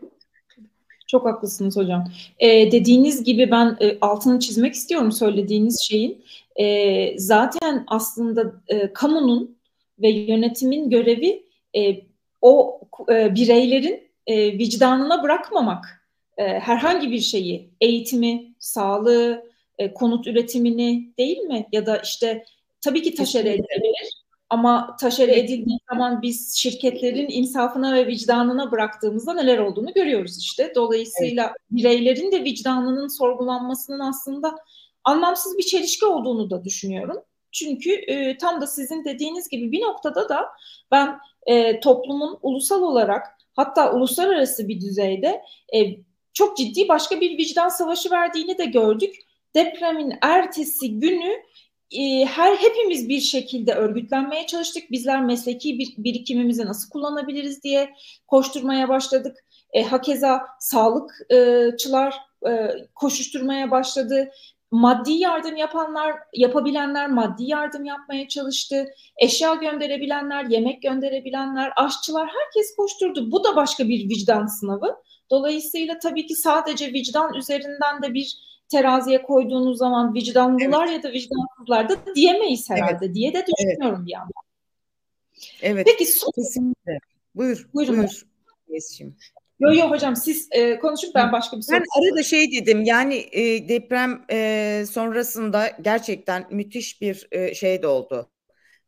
Çok 1.07 1.25
haklısınız 1.25 1.77
hocam. 1.77 2.11
Ee, 2.39 2.71
dediğiniz 2.71 3.23
gibi 3.23 3.51
ben 3.51 3.77
e, 3.81 3.97
altını 4.01 4.39
çizmek 4.39 4.73
istiyorum 4.73 5.11
söylediğiniz 5.11 5.81
şeyin. 5.89 6.23
E, 6.55 7.19
zaten 7.19 7.83
aslında 7.87 8.61
e, 8.67 8.93
kamunun 8.93 9.57
ve 10.01 10.09
yönetimin 10.09 10.89
görevi 10.89 11.43
e, 11.75 12.01
o 12.41 12.81
e, 13.09 13.35
bireylerin 13.35 14.11
e, 14.27 14.57
vicdanına 14.57 15.23
bırakmamak. 15.23 16.07
E, 16.37 16.43
herhangi 16.43 17.11
bir 17.11 17.19
şeyi, 17.19 17.73
eğitimi, 17.81 18.55
sağlığı, 18.59 19.51
e, 19.77 19.93
konut 19.93 20.27
üretimini 20.27 21.13
değil 21.17 21.37
mi? 21.37 21.67
Ya 21.71 21.85
da 21.85 21.97
işte 21.97 22.45
tabii 22.81 23.01
ki 23.01 23.15
taşere 23.15 23.49
edilebilir 23.49 24.21
ama 24.49 24.95
taşere 24.99 25.39
edildiği 25.39 25.79
zaman 25.91 26.21
biz 26.21 26.55
şirketlerin 26.55 27.29
insafına 27.29 27.93
ve 27.93 28.07
vicdanına 28.07 28.71
bıraktığımızda 28.71 29.33
neler 29.33 29.57
olduğunu 29.57 29.93
görüyoruz 29.93 30.39
işte. 30.39 30.71
Dolayısıyla 30.75 31.43
evet. 31.43 31.55
bireylerin 31.71 32.31
de 32.31 32.43
vicdanının 32.43 33.07
sorgulanmasının 33.07 33.99
aslında 33.99 34.55
anlamsız 35.03 35.57
bir 35.57 35.63
çelişki 35.63 36.05
olduğunu 36.05 36.49
da 36.49 36.63
düşünüyorum. 36.63 37.17
Çünkü 37.51 37.91
e, 37.91 38.37
tam 38.37 38.61
da 38.61 38.67
sizin 38.67 39.05
dediğiniz 39.05 39.49
gibi 39.49 39.71
bir 39.71 39.81
noktada 39.81 40.29
da 40.29 40.45
ben 40.91 41.19
e, 41.45 41.79
toplumun 41.79 42.39
ulusal 42.41 42.81
olarak 42.81 43.27
hatta 43.53 43.93
uluslararası 43.93 44.67
bir 44.67 44.81
düzeyde 44.81 45.41
e, 45.75 45.79
çok 46.33 46.57
ciddi 46.57 46.87
başka 46.87 47.21
bir 47.21 47.37
vicdan 47.37 47.69
savaşı 47.69 48.11
verdiğini 48.11 48.57
de 48.57 48.65
gördük. 48.65 49.15
Depremin 49.55 50.13
ertesi 50.21 50.99
günü 50.99 51.41
e, 51.91 52.25
her 52.25 52.55
hepimiz 52.55 53.09
bir 53.09 53.19
şekilde 53.19 53.73
örgütlenmeye 53.73 54.47
çalıştık. 54.47 54.91
Bizler 54.91 55.25
mesleki 55.25 55.79
bir, 55.79 55.93
birikimimizi 55.97 56.65
nasıl 56.65 56.89
kullanabiliriz 56.89 57.63
diye 57.63 57.89
koşturmaya 58.27 58.89
başladık. 58.89 59.37
E, 59.73 59.83
hakeza 59.83 60.41
sağlıkçılar 60.59 62.15
e, 62.47 62.69
koşuşturmaya 62.95 63.71
başladı 63.71 64.31
maddi 64.71 65.11
yardım 65.11 65.55
yapanlar, 65.55 66.15
yapabilenler 66.33 67.09
maddi 67.09 67.43
yardım 67.43 67.85
yapmaya 67.85 68.27
çalıştı. 68.27 68.87
Eşya 69.17 69.53
gönderebilenler, 69.53 70.45
yemek 70.45 70.81
gönderebilenler, 70.81 71.73
aşçılar 71.75 72.27
herkes 72.27 72.75
koşturdu. 72.75 73.31
Bu 73.31 73.43
da 73.43 73.55
başka 73.55 73.87
bir 73.87 74.09
vicdan 74.09 74.45
sınavı. 74.45 74.95
Dolayısıyla 75.29 75.99
tabii 75.99 76.25
ki 76.25 76.35
sadece 76.35 76.93
vicdan 76.93 77.33
üzerinden 77.33 78.01
de 78.01 78.13
bir 78.13 78.37
teraziye 78.69 79.21
koyduğunuz 79.21 79.77
zaman 79.77 80.13
vicdanlılar 80.13 80.87
evet. 80.87 80.95
ya 80.95 81.03
da 81.03 81.13
vicdansızlar 81.13 81.89
da 81.89 82.15
diyemeyiz 82.15 82.69
herhalde 82.69 83.05
evet. 83.05 83.15
diye 83.15 83.33
de 83.33 83.45
düşünüyorum 83.47 83.95
evet. 83.97 84.07
bir 84.07 84.11
yandan. 84.11 84.43
Evet. 85.61 85.87
Peki 85.89 86.05
son... 86.05 86.31
kesinlikle. 86.31 86.99
Buyur. 87.35 87.69
Buyurun. 87.73 87.97
Buyur. 87.97 88.25
Yo 89.61 89.73
yo 89.73 89.89
hocam 89.89 90.15
siz 90.15 90.47
e, 90.51 90.79
konuşup 90.79 91.15
ben 91.15 91.31
başka 91.31 91.57
bir 91.57 91.61
soru 91.61 91.77
Ben 91.77 91.83
arada 92.01 92.23
şey 92.23 92.51
dedim 92.51 92.83
yani 92.83 93.15
e, 93.31 93.69
deprem 93.69 94.25
e, 94.31 94.85
sonrasında 94.91 95.67
gerçekten 95.81 96.47
müthiş 96.51 97.01
bir 97.01 97.27
e, 97.31 97.53
şey 97.55 97.81
de 97.81 97.87
oldu. 97.87 98.31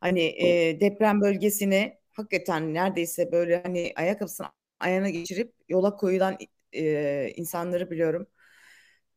Hani 0.01 0.21
e, 0.21 0.79
deprem 0.81 1.21
bölgesini 1.21 1.97
hakikaten 2.11 2.73
neredeyse 2.73 3.31
böyle 3.31 3.61
hani 3.63 3.93
ayakkabısını 3.95 4.47
ayağına 4.79 5.09
geçirip 5.09 5.53
yola 5.69 5.95
koyulan 5.95 6.37
e, 6.73 7.29
insanları 7.35 7.91
biliyorum. 7.91 8.27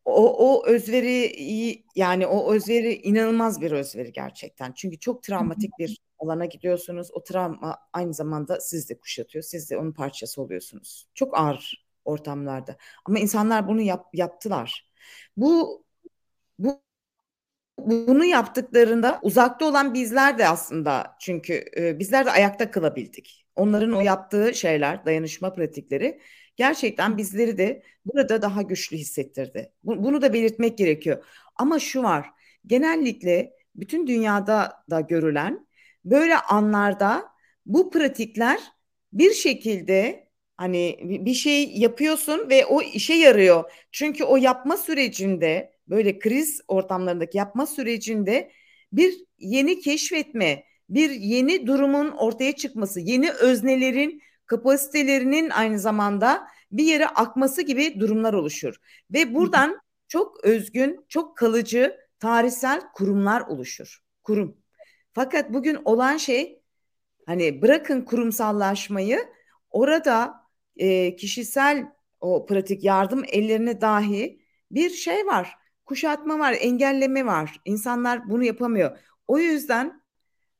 O, 0.06 0.48
o 0.50 0.66
özveri 0.66 1.32
yani 1.94 2.26
o 2.26 2.54
özveri 2.54 2.94
inanılmaz 2.94 3.60
bir 3.60 3.72
özveri 3.72 4.12
gerçekten. 4.12 4.72
Çünkü 4.72 4.98
çok 4.98 5.22
travmatik 5.22 5.78
bir 5.78 5.98
alana 6.18 6.44
gidiyorsunuz. 6.44 7.08
O 7.12 7.22
travma 7.22 7.78
aynı 7.92 8.14
zamanda 8.14 8.60
siz 8.60 8.90
de 8.90 8.98
kuşatıyor. 8.98 9.42
Siz 9.42 9.70
de 9.70 9.78
onun 9.78 9.92
parçası 9.92 10.42
oluyorsunuz. 10.42 11.08
Çok 11.14 11.38
ağır 11.38 11.86
ortamlarda. 12.04 12.76
Ama 13.04 13.18
insanlar 13.18 13.68
bunu 13.68 13.80
yap, 13.80 14.06
yaptılar. 14.14 14.90
Bu 15.36 15.84
bu 16.58 16.82
bunu 17.78 18.24
yaptıklarında 18.24 19.20
uzakta 19.22 19.64
olan 19.66 19.94
bizler 19.94 20.38
de 20.38 20.48
aslında 20.48 21.16
çünkü 21.20 21.64
e, 21.76 21.98
bizler 21.98 22.26
de 22.26 22.30
ayakta 22.30 22.70
kalabildik. 22.70 23.46
Onların 23.56 23.92
o 23.92 24.00
yaptığı 24.00 24.54
şeyler, 24.54 25.04
dayanışma 25.06 25.52
pratikleri 25.52 26.20
gerçekten 26.56 27.18
bizleri 27.18 27.58
de 27.58 27.82
burada 28.04 28.42
daha 28.42 28.62
güçlü 28.62 28.96
hissettirdi. 28.96 29.72
Bunu 29.84 30.22
da 30.22 30.32
belirtmek 30.32 30.78
gerekiyor. 30.78 31.24
Ama 31.56 31.78
şu 31.78 32.02
var, 32.02 32.30
genellikle 32.66 33.52
bütün 33.74 34.06
dünyada 34.06 34.84
da 34.90 35.00
görülen 35.00 35.66
böyle 36.04 36.36
anlarda 36.36 37.24
bu 37.66 37.90
pratikler 37.90 38.60
bir 39.12 39.32
şekilde 39.32 40.28
hani 40.56 40.98
bir 41.02 41.34
şey 41.34 41.78
yapıyorsun 41.78 42.50
ve 42.50 42.66
o 42.66 42.82
işe 42.82 43.14
yarıyor. 43.14 43.72
Çünkü 43.92 44.24
o 44.24 44.36
yapma 44.36 44.76
sürecinde 44.76 45.72
böyle 45.88 46.18
kriz 46.18 46.60
ortamlarındaki 46.68 47.38
yapma 47.38 47.66
sürecinde 47.66 48.50
bir 48.92 49.14
yeni 49.38 49.80
keşfetme, 49.80 50.64
bir 50.88 51.10
yeni 51.10 51.66
durumun 51.66 52.10
ortaya 52.10 52.52
çıkması, 52.52 53.00
yeni 53.00 53.30
öznelerin 53.30 54.22
kapasitelerinin 54.46 55.50
aynı 55.50 55.78
zamanda 55.78 56.48
bir 56.72 56.84
yere 56.84 57.06
akması 57.06 57.62
gibi 57.62 58.00
durumlar 58.00 58.34
oluşur. 58.34 58.76
Ve 59.12 59.34
buradan 59.34 59.80
çok 60.08 60.44
özgün, 60.44 61.04
çok 61.08 61.36
kalıcı 61.36 61.96
tarihsel 62.18 62.80
kurumlar 62.94 63.40
oluşur. 63.40 63.98
Kurum. 64.22 64.56
Fakat 65.12 65.52
bugün 65.52 65.78
olan 65.84 66.16
şey 66.16 66.62
hani 67.26 67.62
bırakın 67.62 68.02
kurumsallaşmayı 68.02 69.18
orada 69.70 70.34
e, 70.76 71.16
kişisel 71.16 71.92
o 72.20 72.46
pratik 72.46 72.84
yardım 72.84 73.24
ellerine 73.28 73.80
dahi 73.80 74.40
bir 74.70 74.90
şey 74.90 75.26
var. 75.26 75.54
Kuşatma 75.84 76.38
var, 76.38 76.56
engelleme 76.60 77.26
var. 77.26 77.60
İnsanlar 77.64 78.30
bunu 78.30 78.44
yapamıyor. 78.44 78.98
O 79.28 79.38
yüzden 79.38 80.02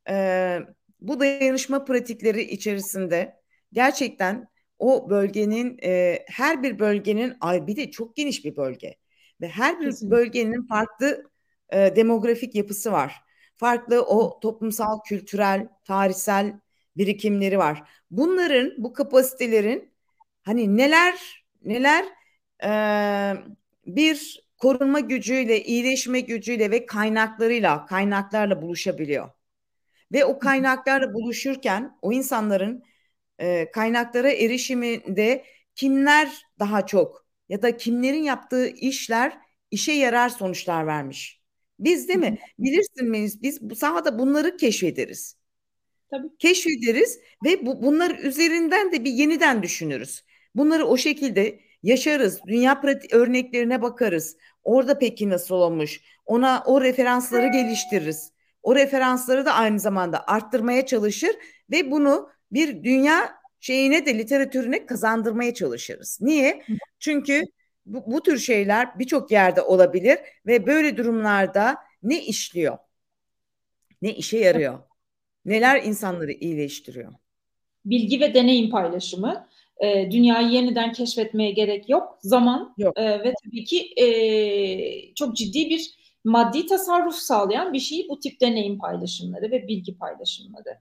e, 0.09 0.59
bu 1.01 1.21
dayanışma 1.21 1.85
pratikleri 1.85 2.43
içerisinde 2.43 3.37
gerçekten 3.77 4.49
o 4.79 5.11
bölgenin 5.11 5.79
e, 5.83 6.25
her 6.29 6.63
bir 6.63 6.79
bölgenin 6.79 7.35
ay 7.41 7.67
bir 7.67 7.77
de 7.77 7.91
çok 7.91 8.17
geniş 8.17 8.45
bir 8.45 8.57
bölge 8.57 8.97
ve 9.41 9.49
her 9.49 9.81
bir 9.81 9.87
Kesinlikle. 9.87 10.17
bölgenin 10.17 10.67
farklı 10.67 11.31
e, 11.71 11.97
demografik 11.97 12.55
yapısı 12.55 12.93
var. 12.93 13.15
Farklı 13.57 14.03
o 14.03 14.41
toplumsal, 14.41 15.01
kültürel, 15.03 15.69
tarihsel 15.85 16.61
birikimleri 16.97 17.59
var. 17.59 17.83
Bunların, 18.11 18.73
bu 18.79 18.93
kapasitelerin 18.93 19.93
hani 20.43 20.77
neler 20.77 21.45
neler 21.65 22.05
e, 22.65 22.71
bir 23.87 24.47
korunma 24.59 25.01
gücüyle, 25.01 25.65
iyileşme 25.65 26.21
gücüyle 26.21 26.71
ve 26.71 26.87
kaynaklarıyla, 26.87 27.87
kaynaklarla 27.87 28.63
buluşabiliyor. 28.63 29.31
Ve 30.13 30.25
o 30.25 30.39
kaynaklarla 30.39 31.15
buluşurken 31.15 31.99
o 32.03 32.13
insanların 32.13 32.85
e, 33.39 33.71
kaynaklara 33.71 34.31
erişiminde 34.31 35.45
kimler 35.75 36.43
daha 36.59 36.87
çok 36.87 37.27
ya 37.49 37.63
da 37.63 37.77
kimlerin 37.77 38.23
yaptığı 38.23 38.69
işler 38.69 39.39
işe 39.71 39.93
yarar 39.93 40.29
sonuçlar 40.29 40.87
vermiş. 40.87 41.41
Biz 41.79 42.09
değil 42.09 42.19
mi? 42.19 42.39
Bilirsin 42.59 43.11
miyiz? 43.11 43.43
Biz 43.43 43.61
bu 43.61 43.77
sahada 43.77 44.19
bunları 44.19 44.57
keşfederiz. 44.57 45.37
Tabii. 46.11 46.29
Keşfederiz 46.39 47.19
ve 47.45 47.67
bu, 47.67 47.83
bunlar 47.83 48.19
üzerinden 48.19 48.93
de 48.93 49.05
bir 49.05 49.11
yeniden 49.11 49.63
düşünürüz. 49.63 50.25
Bunları 50.55 50.87
o 50.87 50.97
şekilde 50.97 51.61
yaşarız. 51.83 52.41
Dünya 52.47 52.81
pratik 52.81 53.15
örneklerine 53.15 53.83
bakarız. 53.83 54.37
Orada 54.63 54.99
peki 54.99 55.29
nasıl 55.29 55.55
olmuş? 55.55 56.01
Ona 56.25 56.63
o 56.67 56.81
referansları 56.81 57.47
geliştiririz. 57.47 58.33
O 58.63 58.75
referansları 58.75 59.47
da 59.47 59.53
aynı 59.55 59.81
zamanda 59.81 60.27
arttırmaya 60.27 60.87
çalışır 60.87 61.31
ve 61.71 61.91
bunu 61.91 62.31
bir 62.53 62.85
dünya 62.85 63.35
şeyine 63.61 64.07
de 64.07 64.19
literatürüne 64.19 64.87
kazandırmaya 64.87 65.55
çalışırız. 65.55 66.19
Niye? 66.21 66.63
Çünkü 66.99 67.43
bu, 67.87 68.13
bu 68.13 68.23
tür 68.23 68.39
şeyler 68.39 68.99
birçok 68.99 69.31
yerde 69.31 69.63
olabilir 69.63 70.19
ve 70.47 70.67
böyle 70.67 70.97
durumlarda 70.97 71.77
ne 72.03 72.23
işliyor? 72.23 72.79
Ne 74.03 74.15
işe 74.15 74.39
yarıyor? 74.39 74.79
Neler 75.45 75.83
insanları 75.83 76.33
iyileştiriyor? 76.33 77.13
Bilgi 77.85 78.21
ve 78.21 78.35
deneyim 78.35 78.71
paylaşımı. 78.71 79.49
E, 79.79 80.11
dünyayı 80.11 80.49
yeniden 80.49 80.93
keşfetmeye 80.93 81.51
gerek 81.51 81.89
yok. 81.89 82.19
Zaman 82.21 82.75
yok. 82.79 82.99
E, 82.99 83.25
ve 83.25 83.35
tabii 83.45 83.65
ki 83.65 83.93
e, 83.97 85.15
çok 85.15 85.37
ciddi 85.37 85.71
bir 85.71 85.95
maddi 86.25 86.67
tasarruf 86.67 87.15
sağlayan 87.15 87.73
bir 87.73 87.79
şey 87.79 88.07
bu 88.09 88.21
tip 88.21 88.41
deneyim 88.41 88.79
paylaşımları 88.79 89.51
ve 89.51 89.69
bilgi 89.69 89.99
paylaşımları. 89.99 90.79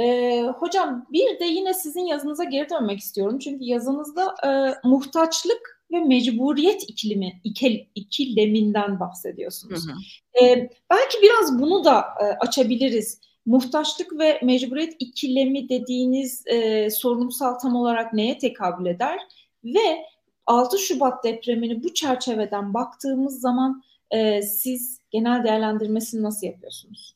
E, 0.00 0.42
hocam 0.42 1.06
bir 1.12 1.40
de 1.40 1.44
yine 1.44 1.74
sizin 1.74 2.00
yazınıza 2.00 2.44
geri 2.44 2.70
dönmek 2.70 2.98
istiyorum. 2.98 3.38
Çünkü 3.38 3.64
yazınızda 3.64 4.34
e, 4.46 4.48
muhtaçlık 4.88 5.74
ve 5.92 6.00
mecburiyet 6.00 6.82
ikilimi, 6.82 7.40
ikil, 7.44 7.78
ikileminden 7.94 9.00
bahsediyorsunuz. 9.00 9.88
Hı 9.88 9.92
hı. 9.92 10.44
E, 10.44 10.70
belki 10.90 11.22
biraz 11.22 11.60
bunu 11.60 11.84
da 11.84 12.00
e, 12.00 12.24
açabiliriz. 12.24 13.20
Muhtaçlık 13.46 14.18
ve 14.18 14.40
mecburiyet 14.42 14.96
ikilemi 14.98 15.68
dediğiniz 15.68 16.46
e, 16.46 16.90
sorunumsal 16.90 17.54
tam 17.54 17.76
olarak 17.76 18.12
neye 18.12 18.38
tekabül 18.38 18.86
eder? 18.86 19.18
Ve 19.64 20.04
6 20.46 20.78
Şubat 20.78 21.24
depremini 21.24 21.84
bu 21.84 21.94
çerçeveden 21.94 22.74
baktığımız 22.74 23.40
zaman 23.40 23.82
e, 24.10 24.42
siz 24.42 24.98
genel 25.10 25.44
değerlendirmesini 25.44 26.22
nasıl 26.22 26.46
yapıyorsunuz? 26.46 27.13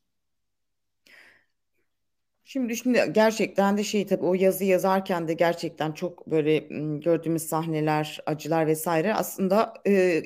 Şimdi 2.51 2.77
şimdi 2.77 3.13
gerçekten 3.13 3.77
de 3.79 3.85
şey 3.85 4.07
tabii 4.07 4.25
o 4.25 4.35
yazı 4.35 4.65
yazarken 4.65 5.29
de 5.29 5.35
gerçekten 5.35 5.93
çok 5.93 6.27
böyle 6.31 6.59
gördüğümüz 6.99 7.43
sahneler, 7.43 8.21
acılar 8.27 8.67
vesaire 8.67 9.15
aslında 9.15 9.75
e, 9.87 10.23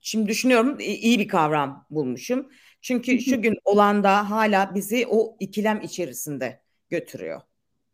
şimdi 0.00 0.28
düşünüyorum 0.28 0.78
iyi 0.80 1.18
bir 1.18 1.28
kavram 1.28 1.86
bulmuşum. 1.90 2.50
Çünkü 2.80 3.20
şu 3.20 3.42
gün 3.42 3.58
olan 3.64 4.04
da 4.04 4.30
hala 4.30 4.74
bizi 4.74 5.06
o 5.06 5.36
ikilem 5.40 5.80
içerisinde 5.80 6.62
götürüyor. 6.90 7.40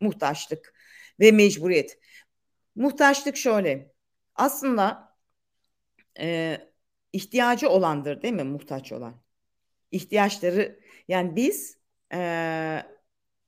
Muhtaçlık 0.01 0.75
ve 1.21 1.33
mecburiyet. 1.33 1.99
Muhtaçlık 2.77 3.37
şöyle. 3.37 3.93
Aslında 4.35 5.17
e, 6.21 6.59
ihtiyacı 7.13 7.69
olandır 7.69 8.23
değil 8.23 8.35
mi 8.35 8.45
muhtaç 8.45 8.93
olan? 8.93 9.23
İhtiyaçları 9.91 10.81
yani 11.09 11.37
biz 11.37 11.79
e, 12.15 12.94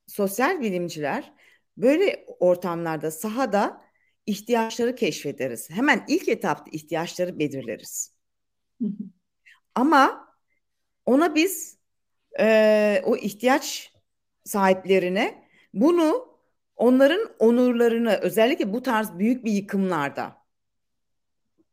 sosyal 0.07 0.61
bilimciler 0.61 1.33
böyle 1.77 2.27
ortamlarda 2.41 3.11
sahada 3.11 3.83
ihtiyaçları 4.27 4.95
keşfederiz. 4.95 5.71
Hemen 5.71 6.05
ilk 6.09 6.29
etapta 6.29 6.71
ihtiyaçları 6.73 7.39
belirleriz. 7.39 8.17
Ama 9.75 10.29
ona 11.07 11.35
biz 11.35 11.79
e, 12.41 13.03
o 13.05 13.17
ihtiyaç 13.17 13.93
sahiplerine 14.45 15.49
bunu 15.75 16.39
onların 16.77 17.31
onurlarını 17.39 18.17
özellikle 18.17 18.73
bu 18.73 18.83
tarz 18.83 19.19
büyük 19.19 19.45
bir 19.45 19.53
yıkımlarda 19.53 20.47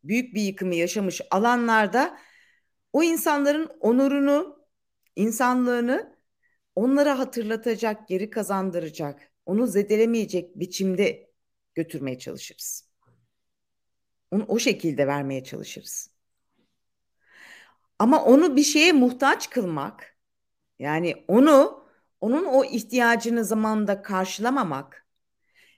büyük 0.04 0.36
bir 0.36 0.42
yıkımı 0.42 0.76
yaşamış 0.76 1.22
alanlarda 1.32 2.18
o 2.94 3.04
insanların 3.04 3.70
onurunu, 3.80 4.66
insanlığını 5.16 6.13
onlara 6.76 7.20
hatırlatacak, 7.20 8.08
geri 8.08 8.30
kazandıracak, 8.30 9.32
onu 9.46 9.68
zedelemeyecek 9.68 10.60
biçimde 10.60 11.30
götürmeye 11.76 12.20
çalışırız. 12.20 12.90
Onu 14.32 14.46
o 14.48 14.60
şekilde 14.60 15.08
vermeye 15.08 15.44
çalışırız. 15.44 16.10
Ama 18.00 18.24
onu 18.26 18.56
bir 18.56 18.64
şeye 18.64 18.92
muhtaç 18.92 19.50
kılmak, 19.50 20.18
yani 20.80 21.26
onu 21.28 21.84
onun 22.22 22.46
o 22.46 22.66
ihtiyacını 22.66 23.46
zamanında 23.46 24.02
karşılamamak 24.02 25.08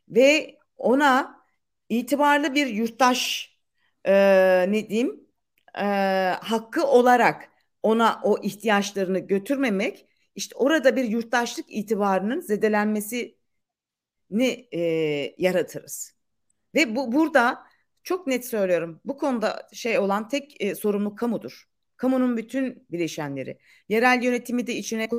ve 0.09 0.59
ona 0.77 1.41
itibarlı 1.89 2.55
bir 2.55 2.67
yurttaş 2.67 3.51
e, 4.05 4.13
ne 4.71 4.89
diyeyim 4.89 5.27
e, 5.77 5.85
hakkı 6.41 6.87
olarak 6.87 7.49
ona 7.83 8.21
o 8.23 8.41
ihtiyaçlarını 8.43 9.19
götürmemek 9.19 10.07
işte 10.35 10.55
orada 10.55 10.95
bir 10.95 11.03
yurttaşlık 11.03 11.65
itibarının 11.69 12.41
zedelenmesini 12.41 13.35
e, 14.71 14.79
yaratırız. 15.37 16.13
Ve 16.75 16.95
bu 16.95 17.11
burada 17.11 17.63
çok 18.03 18.27
net 18.27 18.45
söylüyorum. 18.45 19.01
Bu 19.05 19.17
konuda 19.17 19.69
şey 19.73 19.99
olan 19.99 20.29
tek 20.29 20.63
e, 20.63 20.75
sorumlu 20.75 21.15
kamudur. 21.15 21.69
Kamunun 21.97 22.37
bütün 22.37 22.87
bileşenleri. 22.91 23.57
Yerel 23.89 24.23
yönetimi 24.23 24.67
de 24.67 24.75
içine 24.75 25.09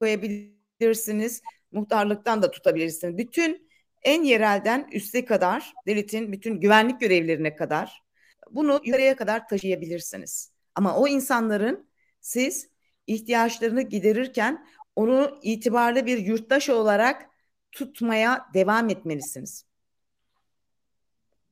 koyabilirsiniz. 0.00 1.42
Muhtarlıktan 1.72 2.42
da 2.42 2.50
tutabilirsiniz. 2.50 3.18
Bütün 3.18 3.70
en 4.02 4.22
yerelden 4.22 4.88
üste 4.92 5.24
kadar 5.24 5.74
devletin 5.86 6.32
bütün 6.32 6.60
güvenlik 6.60 7.00
görevlerine 7.00 7.56
kadar 7.56 8.02
bunu 8.50 8.80
yukarıya 8.84 9.16
kadar 9.16 9.48
taşıyabilirsiniz. 9.48 10.52
Ama 10.74 10.96
o 10.96 11.08
insanların 11.08 11.88
siz 12.20 12.68
ihtiyaçlarını 13.06 13.82
giderirken 13.82 14.66
onu 14.96 15.38
itibarlı 15.42 16.06
bir 16.06 16.18
yurttaş 16.18 16.68
olarak 16.70 17.30
tutmaya 17.72 18.46
devam 18.54 18.88
etmelisiniz. 18.88 19.64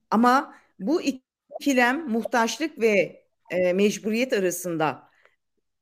Ama 0.09 0.55
bu 0.79 1.01
ikilem 1.01 2.09
muhtaçlık 2.09 2.79
ve 2.79 3.23
e, 3.51 3.73
mecburiyet 3.73 4.33
arasında 4.33 5.09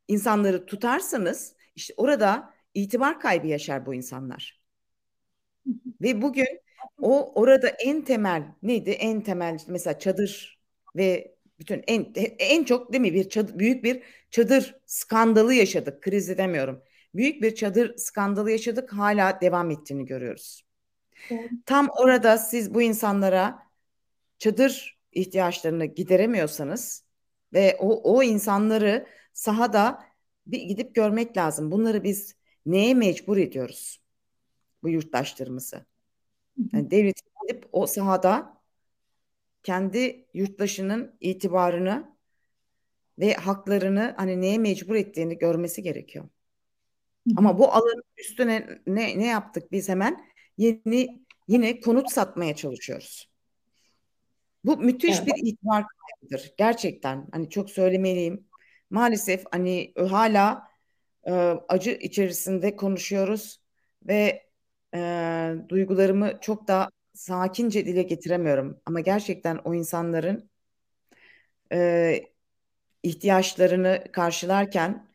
insanları 0.08 0.65
tutarsanız 0.65 1.55
işte 1.75 1.93
orada 1.97 2.53
itibar 2.73 3.19
kaybı 3.19 3.47
yaşar 3.47 3.86
bu 3.86 3.93
insanlar. 3.93 4.62
Ve 6.01 6.21
bugün 6.21 6.62
o 7.01 7.41
orada 7.41 7.67
en 7.67 8.01
temel 8.01 8.43
neydi? 8.63 8.89
En 8.89 9.21
temel 9.21 9.60
mesela 9.67 9.99
çadır 9.99 10.60
ve 10.95 11.36
bütün 11.60 11.84
en 11.88 12.13
en 12.39 12.63
çok 12.63 12.93
değil 12.93 13.02
mi 13.02 13.13
bir 13.13 13.30
çadır, 13.30 13.60
büyük 13.60 13.84
bir 13.84 14.04
çadır 14.32 14.76
skandalı 14.86 15.54
yaşadık. 15.54 16.02
Kriz 16.02 16.38
demiyorum. 16.38 16.82
Büyük 17.15 17.41
bir 17.41 17.56
çadır 17.56 17.98
skandalı 17.98 18.52
yaşadık. 18.52 18.93
Hala 18.93 19.41
devam 19.41 19.72
ettiğini 19.72 20.06
görüyoruz. 20.06 20.65
Evet. 21.30 21.50
Tam 21.65 21.89
orada 21.98 22.38
siz 22.38 22.74
bu 22.74 22.82
insanlara 22.82 23.60
çadır 24.38 25.00
ihtiyaçlarını 25.12 25.86
gideremiyorsanız 25.86 27.04
ve 27.54 27.78
o 27.80 28.15
o 28.15 28.24
insanları 28.24 29.08
sahada 29.34 30.04
bir 30.48 30.62
gidip 30.62 30.95
görmek 30.95 31.38
lazım. 31.38 31.72
Bunları 31.72 32.04
biz 32.04 32.36
neye 32.65 32.93
mecbur 32.93 33.38
ediyoruz? 33.38 34.02
Bu 34.84 34.89
yurttaşlarımızı. 34.89 35.86
Yani 36.74 36.91
devlet 36.91 37.22
gidip 37.41 37.69
o 37.72 37.88
sahada 37.88 38.59
kendi 39.63 40.28
yurttaşının 40.34 41.17
itibarını 41.19 42.15
ve 43.19 43.34
haklarını 43.34 44.13
hani 44.17 44.41
neye 44.41 44.58
mecbur 44.58 44.95
ettiğini 44.95 45.38
görmesi 45.38 45.84
gerekiyor. 45.84 46.30
Ama 47.38 47.60
bu 47.60 47.74
alanın 47.74 48.04
üstüne 48.17 48.82
ne 48.88 49.19
ne 49.19 49.28
yaptık 49.28 49.72
biz 49.72 49.89
hemen 49.89 50.26
yeni 50.58 51.26
yine 51.48 51.80
konut 51.80 52.12
satmaya 52.12 52.56
çalışıyoruz. 52.56 53.30
Bu 54.65 54.78
müthiş 54.78 55.17
evet. 55.17 55.28
bir 55.28 55.48
itibar 55.48 55.84
kaybıdır 55.84 56.54
gerçekten. 56.58 57.28
Hani 57.32 57.50
çok 57.50 57.69
söylemeliyim. 57.69 58.48
Maalesef 58.89 59.43
hani 59.52 59.93
hala 60.10 60.67
e, 61.24 61.32
acı 61.67 61.91
içerisinde 61.91 62.76
konuşuyoruz 62.76 63.62
ve 64.04 64.50
e, 64.95 65.00
duygularımı 65.69 66.39
çok 66.41 66.67
da 66.67 66.89
sakince 67.19 67.86
dile 67.86 68.03
getiremiyorum. 68.03 68.82
Ama 68.86 68.99
gerçekten 68.99 69.58
o 69.58 69.73
insanların 69.73 70.49
e, 71.71 72.21
ihtiyaçlarını 73.03 74.03
karşılarken 74.12 75.08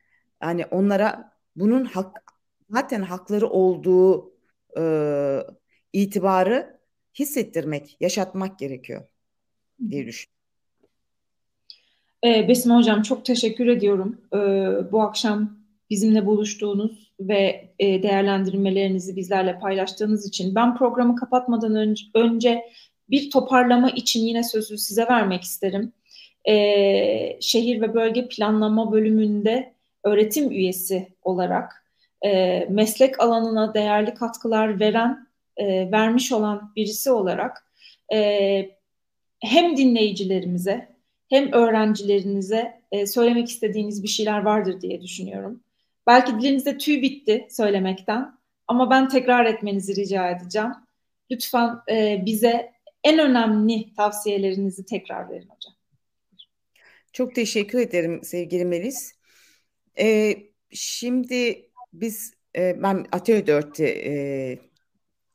yani 0.43 0.67
onlara 0.67 1.33
bunun 1.57 1.85
hak 1.85 2.35
zaten 2.71 3.03
hakları 3.03 3.49
olduğu 3.49 4.35
e, 4.79 4.83
itibarı 5.93 6.81
hissettirmek, 7.19 7.97
yaşatmak 8.01 8.59
gerekiyor 8.59 9.03
diye 9.91 10.07
düşünüyorum. 10.07 10.35
Ee, 12.25 12.49
Besime 12.49 12.75
Hocam 12.75 13.03
çok 13.03 13.25
teşekkür 13.25 13.67
ediyorum. 13.67 14.21
Ee, 14.35 14.93
bu 14.93 15.03
akşam 15.03 15.64
bizimle 15.95 16.27
buluştuğunuz 16.27 17.13
ve 17.21 17.71
e, 17.79 18.03
değerlendirmelerinizi 18.03 19.17
bizlerle 19.17 19.59
paylaştığınız 19.59 20.29
için. 20.29 20.55
Ben 20.55 20.77
programı 20.77 21.17
kapatmadan 21.17 21.75
önce, 22.15 22.65
bir 23.11 23.31
toparlama 23.31 23.91
için 23.91 24.21
yine 24.21 24.43
sözü 24.45 24.79
size 24.79 25.07
vermek 25.07 25.43
isterim. 25.43 25.93
Ee, 26.49 27.37
şehir 27.41 27.81
ve 27.81 27.95
bölge 27.95 28.29
planlama 28.29 28.93
bölümünde 28.93 29.75
öğretim 30.05 30.51
üyesi 30.51 31.09
olarak 31.23 31.85
e, 32.25 32.61
meslek 32.71 33.21
alanına 33.21 33.75
değerli 33.75 34.15
katkılar 34.15 34.81
veren, 34.81 35.29
e, 35.57 35.91
vermiş 35.93 36.33
olan 36.33 36.73
birisi 36.77 37.11
olarak 37.11 37.67
e, 38.13 38.71
hem 39.41 39.77
dinleyicilerimize 39.77 40.89
hem 41.29 41.53
öğrencilerinize 41.53 42.81
e, 42.93 43.07
söylemek 43.07 43.49
istediğiniz 43.49 44.03
bir 44.03 44.09
şeyler 44.09 44.43
vardır 44.43 44.81
diye 44.81 45.03
düşünüyorum. 45.03 45.64
Belki 46.07 46.41
dilinizde 46.41 46.79
tüy 46.79 47.03
bitti 47.03 47.47
söylemekten 47.51 48.39
ama 48.67 48.91
ben 48.91 49.09
tekrar 49.09 49.47
etmenizi 49.47 49.97
rica 49.97 50.31
edeceğim. 50.31 50.73
Lütfen 51.31 51.79
e, 51.91 52.23
bize 52.27 52.73
en 53.05 53.19
önemli 53.19 53.95
tavsiyelerinizi 53.95 54.87
tekrar 54.87 55.31
verin 55.31 55.49
hocam. 55.49 55.75
Çok 57.13 57.35
teşekkür 57.35 57.79
ederim 57.79 58.21
sevgili 58.25 58.65
Melis. 58.65 59.13
Ee, 59.99 60.37
şimdi 60.71 61.71
biz 61.93 62.35
e, 62.57 62.83
ben 62.83 63.07
Atölye 63.13 63.47
4'te 63.47 63.89
e, 63.89 64.59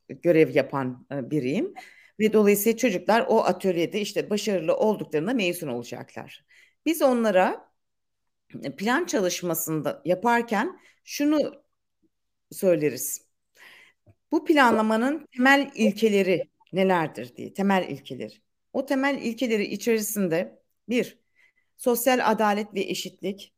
görev 0.10 0.55
yapan 0.55 1.08
e, 1.12 1.32
biriyim. 1.32 1.73
Ve 2.19 2.34
dolayısıyla 2.34 2.77
çocuklar 2.77 3.25
o 3.27 3.43
atölyede 3.43 4.01
işte 4.01 4.29
başarılı 4.29 4.75
olduklarında 4.75 5.34
mezun 5.34 5.67
olacaklar. 5.67 6.45
Biz 6.86 7.01
onlara 7.01 7.68
plan 8.78 9.06
çalışmasında 9.06 10.02
yaparken 10.06 10.80
şunu 11.04 11.64
söyleriz. 12.52 13.30
Bu 14.32 14.46
planlamanın 14.46 15.28
temel 15.38 15.72
ilkeleri 15.76 16.50
nelerdir 16.74 17.36
diye, 17.36 17.54
temel 17.54 17.90
ilkeleri. 17.90 18.34
O 18.74 18.86
temel 18.86 19.22
ilkeleri 19.22 19.66
içerisinde 19.66 20.62
bir, 20.90 21.20
sosyal 21.78 22.32
adalet 22.32 22.74
ve 22.74 22.82
eşitlik, 22.82 23.54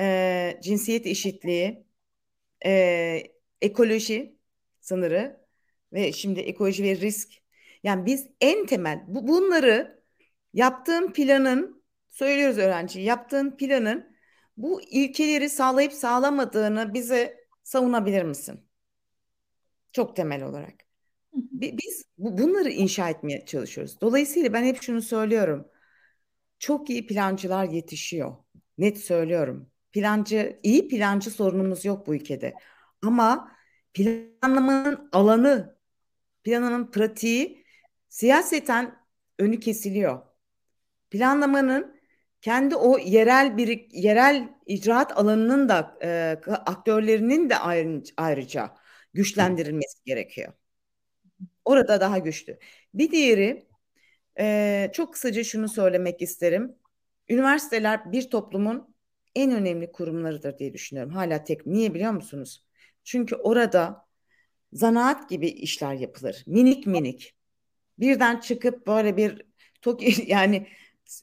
e, 0.00 0.58
cinsiyet 0.62 1.06
eşitliği, 1.06 1.84
e, 2.66 3.22
ekoloji 3.62 4.36
sınırı 4.80 5.40
ve 5.92 6.12
şimdi 6.12 6.40
ekoloji 6.40 6.84
ve 6.84 6.96
risk 6.96 7.32
yani 7.82 8.06
biz 8.06 8.26
en 8.40 8.66
temel 8.66 9.04
bu, 9.08 9.28
bunları 9.28 10.02
yaptığın 10.54 11.12
planın 11.12 11.77
söylüyoruz 12.10 12.58
öğrenci 12.58 13.00
yaptığın 13.00 13.56
planın 13.56 14.16
bu 14.56 14.82
ilkeleri 14.82 15.48
sağlayıp 15.48 15.92
sağlamadığını 15.92 16.94
bize 16.94 17.36
savunabilir 17.62 18.22
misin? 18.22 18.60
Çok 19.92 20.16
temel 20.16 20.42
olarak. 20.42 20.74
Biz 21.52 22.04
bunları 22.18 22.70
inşa 22.70 23.08
etmeye 23.08 23.46
çalışıyoruz. 23.46 24.00
Dolayısıyla 24.00 24.52
ben 24.52 24.64
hep 24.64 24.82
şunu 24.82 25.02
söylüyorum. 25.02 25.68
Çok 26.58 26.90
iyi 26.90 27.06
plancılar 27.06 27.64
yetişiyor. 27.64 28.36
Net 28.78 28.98
söylüyorum. 28.98 29.70
Plancı, 29.92 30.60
iyi 30.62 30.88
plancı 30.88 31.30
sorunumuz 31.30 31.84
yok 31.84 32.06
bu 32.06 32.14
ülkede. 32.14 32.54
Ama 33.02 33.52
planlamanın 33.94 35.08
alanı, 35.12 35.78
planının 36.44 36.90
pratiği 36.90 37.64
siyaseten 38.08 38.96
önü 39.38 39.60
kesiliyor. 39.60 40.22
Planlamanın 41.10 41.97
kendi 42.40 42.76
o 42.76 42.98
yerel 42.98 43.56
bir 43.56 43.86
yerel 43.92 44.48
icraat 44.66 45.18
alanının 45.18 45.68
da 45.68 45.98
e, 46.02 46.40
aktörlerinin 46.52 47.50
de 47.50 47.56
ayrıca 48.16 48.74
güçlendirilmesi 49.14 50.04
gerekiyor. 50.04 50.52
Orada 51.64 52.00
daha 52.00 52.18
güçlü. 52.18 52.58
Bir 52.94 53.10
diğeri 53.10 53.66
e, 54.38 54.90
çok 54.92 55.12
kısaca 55.12 55.44
şunu 55.44 55.68
söylemek 55.68 56.22
isterim. 56.22 56.76
Üniversiteler 57.28 58.12
bir 58.12 58.30
toplumun 58.30 58.94
en 59.34 59.52
önemli 59.52 59.92
kurumlarıdır 59.92 60.58
diye 60.58 60.72
düşünüyorum. 60.74 61.12
Hala 61.12 61.44
tek. 61.44 61.66
Niye 61.66 61.94
biliyor 61.94 62.12
musunuz? 62.12 62.64
Çünkü 63.04 63.36
orada 63.36 64.06
zanaat 64.72 65.30
gibi 65.30 65.48
işler 65.48 65.94
yapılır. 65.94 66.44
Minik 66.46 66.86
minik 66.86 67.34
birden 67.98 68.40
çıkıp 68.40 68.86
böyle 68.86 69.16
bir 69.16 69.46
çok 69.80 70.28
yani 70.28 70.66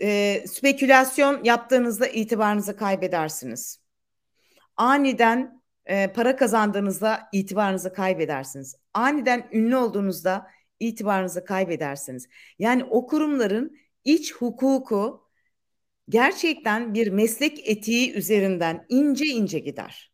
e, 0.01 0.43
spekülasyon 0.47 1.43
yaptığınızda 1.43 2.07
itibarınızı 2.07 2.77
kaybedersiniz. 2.77 3.79
Aniden 4.77 5.61
e, 5.85 6.13
para 6.13 6.35
kazandığınızda 6.35 7.29
itibarınızı 7.31 7.93
kaybedersiniz. 7.93 8.75
Aniden 8.93 9.49
ünlü 9.51 9.75
olduğunuzda 9.75 10.47
itibarınızı 10.79 11.45
kaybedersiniz. 11.45 12.27
Yani 12.59 12.83
o 12.83 13.07
kurumların 13.07 13.77
iç 14.05 14.35
hukuku 14.35 15.29
gerçekten 16.09 16.93
bir 16.93 17.07
meslek 17.07 17.69
etiği 17.69 18.13
üzerinden 18.13 18.85
ince 18.89 19.25
ince 19.25 19.59
gider. 19.59 20.11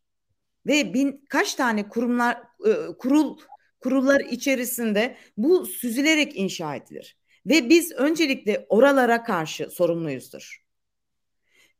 Ve 0.66 0.94
bin 0.94 1.24
kaç 1.28 1.54
tane 1.54 1.88
kurumlar 1.88 2.42
e, 2.66 2.72
kurul 2.98 3.38
kurullar 3.80 4.20
içerisinde 4.20 5.16
bu 5.36 5.66
süzülerek 5.66 6.36
inşa 6.36 6.74
edilir. 6.74 7.16
Ve 7.46 7.68
biz 7.68 7.92
öncelikle 7.92 8.66
oralara 8.68 9.22
karşı 9.22 9.70
sorumluyuzdur. 9.70 10.62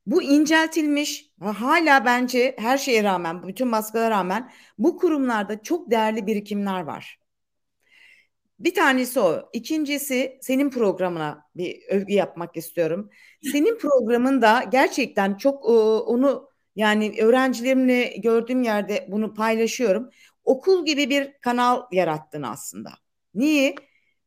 Bu 0.07 0.23
inceltilmiş 0.23 1.31
hala 1.41 2.05
bence 2.05 2.57
her 2.59 2.79
şeye 2.79 3.05
rağmen 3.05 3.49
bütün 3.49 3.73
baskılara 3.73 4.11
rağmen 4.11 4.53
bu 4.79 4.97
kurumlarda 4.97 5.63
çok 5.63 5.91
değerli 5.91 6.27
birikimler 6.27 6.81
var. 6.83 7.19
Bir 8.59 8.75
tanesi 8.75 9.21
o. 9.21 9.51
İkincisi 9.53 10.39
senin 10.41 10.71
programına 10.71 11.47
bir 11.57 11.83
övgü 11.89 12.13
yapmak 12.13 12.57
istiyorum. 12.57 13.11
Senin 13.53 13.79
programın 13.79 14.43
da 14.43 14.65
gerçekten 14.73 15.37
çok 15.37 15.65
onu 16.09 16.49
yani 16.77 17.15
öğrencilerimle 17.23 18.17
gördüğüm 18.17 18.63
yerde 18.63 19.09
bunu 19.11 19.35
paylaşıyorum. 19.35 20.11
Okul 20.45 20.87
gibi 20.87 21.11
bir 21.11 21.33
kanal 21.41 21.83
yarattın 21.93 22.43
aslında. 22.43 22.91
Niye? 23.35 23.75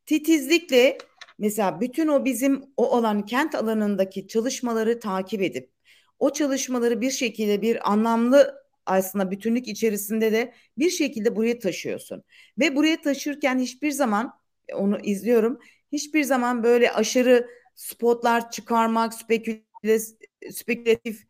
Titizlikle 0.06 0.98
mesela 1.38 1.80
bütün 1.80 2.08
o 2.08 2.24
bizim 2.24 2.64
o 2.76 2.96
olan 2.96 3.26
kent 3.26 3.54
alanındaki 3.54 4.28
çalışmaları 4.28 5.00
takip 5.00 5.42
edip 5.42 5.70
o 6.18 6.32
çalışmaları 6.32 7.00
bir 7.00 7.10
şekilde 7.10 7.62
bir 7.62 7.92
anlamlı 7.92 8.54
aslında 8.86 9.30
bütünlük 9.30 9.68
içerisinde 9.68 10.32
de 10.32 10.54
bir 10.78 10.90
şekilde 10.90 11.36
buraya 11.36 11.58
taşıyorsun. 11.58 12.22
Ve 12.58 12.76
buraya 12.76 13.00
taşırken 13.00 13.58
hiçbir 13.58 13.90
zaman 13.90 14.32
onu 14.74 14.98
izliyorum. 14.98 15.58
Hiçbir 15.92 16.24
zaman 16.24 16.62
böyle 16.62 16.92
aşırı 16.92 17.48
spotlar 17.74 18.50
çıkarmak, 18.50 19.14
spekülatif, 19.14 20.16
spekülatif 20.50 21.22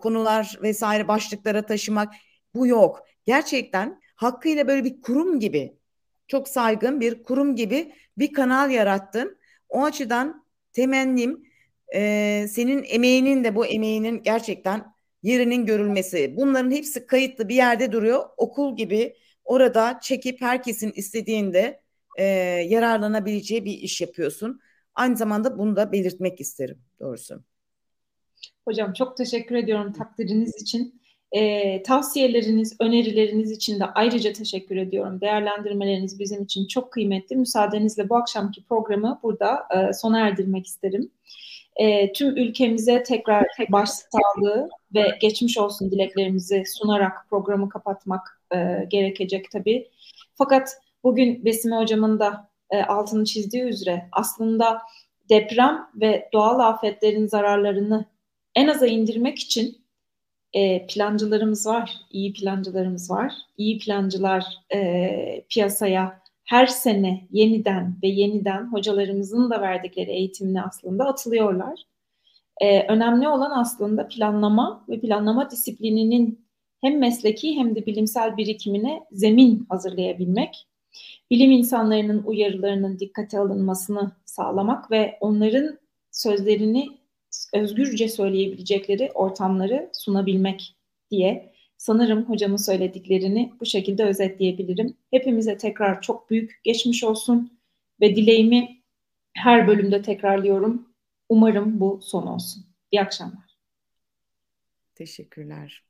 konular 0.00 0.58
vesaire 0.62 1.08
başlıklara 1.08 1.66
taşımak 1.66 2.14
bu 2.54 2.66
yok. 2.66 3.00
Gerçekten 3.26 4.00
hakkıyla 4.16 4.68
böyle 4.68 4.84
bir 4.84 5.00
kurum 5.00 5.40
gibi 5.40 5.76
çok 6.28 6.48
saygın 6.48 7.00
bir 7.00 7.22
kurum 7.22 7.56
gibi 7.56 7.94
bir 8.18 8.32
kanal 8.32 8.70
yarattın. 8.70 9.38
O 9.70 9.84
açıdan 9.84 10.44
temennim 10.72 11.44
e, 11.94 12.46
senin 12.50 12.84
emeğinin 12.88 13.44
de 13.44 13.54
bu 13.56 13.66
emeğinin 13.66 14.22
gerçekten 14.22 14.94
yerinin 15.22 15.66
görülmesi. 15.66 16.36
Bunların 16.36 16.70
hepsi 16.70 17.06
kayıtlı 17.06 17.48
bir 17.48 17.54
yerde 17.54 17.92
duruyor. 17.92 18.24
Okul 18.36 18.76
gibi 18.76 19.16
orada 19.44 20.00
çekip 20.02 20.40
herkesin 20.40 20.92
istediğinde 20.94 21.80
e, 22.18 22.24
yararlanabileceği 22.68 23.64
bir 23.64 23.72
iş 23.78 24.00
yapıyorsun. 24.00 24.60
Aynı 24.94 25.16
zamanda 25.16 25.58
bunu 25.58 25.76
da 25.76 25.92
belirtmek 25.92 26.40
isterim 26.40 26.78
doğrusu. 27.00 27.44
Hocam 28.64 28.92
çok 28.92 29.16
teşekkür 29.16 29.54
ediyorum 29.54 29.92
takdiriniz 29.92 30.62
için. 30.62 30.99
E, 31.32 31.82
tavsiyeleriniz, 31.82 32.76
önerileriniz 32.80 33.50
için 33.50 33.80
de 33.80 33.84
ayrıca 33.84 34.32
teşekkür 34.32 34.76
ediyorum. 34.76 35.20
Değerlendirmeleriniz 35.20 36.18
bizim 36.18 36.42
için 36.42 36.66
çok 36.66 36.92
kıymetli. 36.92 37.36
Müsaadenizle 37.36 38.08
bu 38.08 38.16
akşamki 38.16 38.64
programı 38.64 39.20
burada 39.22 39.62
e, 39.70 39.92
sona 39.92 40.20
erdirmek 40.20 40.66
isterim. 40.66 41.10
E, 41.76 42.12
tüm 42.12 42.36
ülkemize 42.36 43.02
tekrar 43.02 43.46
başsağlığı 43.68 44.68
ve 44.94 45.18
geçmiş 45.20 45.58
olsun 45.58 45.90
dileklerimizi 45.90 46.62
sunarak 46.66 47.26
programı 47.30 47.68
kapatmak 47.68 48.42
e, 48.54 48.86
gerekecek 48.88 49.50
tabii. 49.50 49.88
Fakat 50.34 50.76
bugün 51.04 51.44
Besime 51.44 51.76
Hocam'ın 51.76 52.20
da 52.20 52.50
e, 52.70 52.82
altını 52.82 53.24
çizdiği 53.24 53.62
üzere 53.62 54.08
aslında 54.12 54.82
deprem 55.28 55.88
ve 55.94 56.28
doğal 56.32 56.58
afetlerin 56.58 57.26
zararlarını 57.26 58.04
en 58.54 58.68
aza 58.68 58.86
indirmek 58.86 59.38
için 59.38 59.79
e, 60.52 60.86
plancılarımız 60.86 61.66
var, 61.66 61.92
iyi 62.10 62.32
plancılarımız 62.32 63.10
var. 63.10 63.32
İyi 63.56 63.78
plancılar 63.78 64.44
e, 64.74 65.44
piyasaya 65.48 66.20
her 66.44 66.66
sene 66.66 67.28
yeniden 67.30 67.96
ve 68.02 68.08
yeniden 68.08 68.72
hocalarımızın 68.72 69.50
da 69.50 69.60
verdikleri 69.60 70.10
eğitimle 70.10 70.62
aslında 70.62 71.04
atılıyorlar. 71.04 71.80
Ee, 72.60 72.86
önemli 72.86 73.28
olan 73.28 73.50
aslında 73.50 74.08
planlama 74.08 74.84
ve 74.88 75.00
planlama 75.00 75.50
disiplininin 75.50 76.46
hem 76.80 76.98
mesleki 76.98 77.56
hem 77.56 77.74
de 77.74 77.86
bilimsel 77.86 78.36
birikimine 78.36 79.00
zemin 79.12 79.66
hazırlayabilmek, 79.68 80.66
bilim 81.30 81.50
insanlarının 81.50 82.22
uyarılarının 82.22 82.98
dikkate 82.98 83.38
alınmasını 83.38 84.12
sağlamak 84.24 84.90
ve 84.90 85.18
onların 85.20 85.78
sözlerini 86.10 86.99
özgürce 87.54 88.08
söyleyebilecekleri 88.08 89.10
ortamları 89.14 89.90
sunabilmek 89.92 90.76
diye 91.10 91.52
sanırım 91.76 92.24
hocamın 92.24 92.56
söylediklerini 92.56 93.52
bu 93.60 93.66
şekilde 93.66 94.04
özetleyebilirim. 94.04 94.96
Hepimize 95.10 95.56
tekrar 95.56 96.02
çok 96.02 96.30
büyük 96.30 96.60
geçmiş 96.64 97.04
olsun 97.04 97.58
ve 98.00 98.16
dileğimi 98.16 98.80
her 99.34 99.66
bölümde 99.68 100.02
tekrarlıyorum. 100.02 100.88
Umarım 101.28 101.80
bu 101.80 102.00
son 102.02 102.26
olsun. 102.26 102.66
İyi 102.92 103.00
akşamlar. 103.00 103.56
Teşekkürler. 104.94 105.89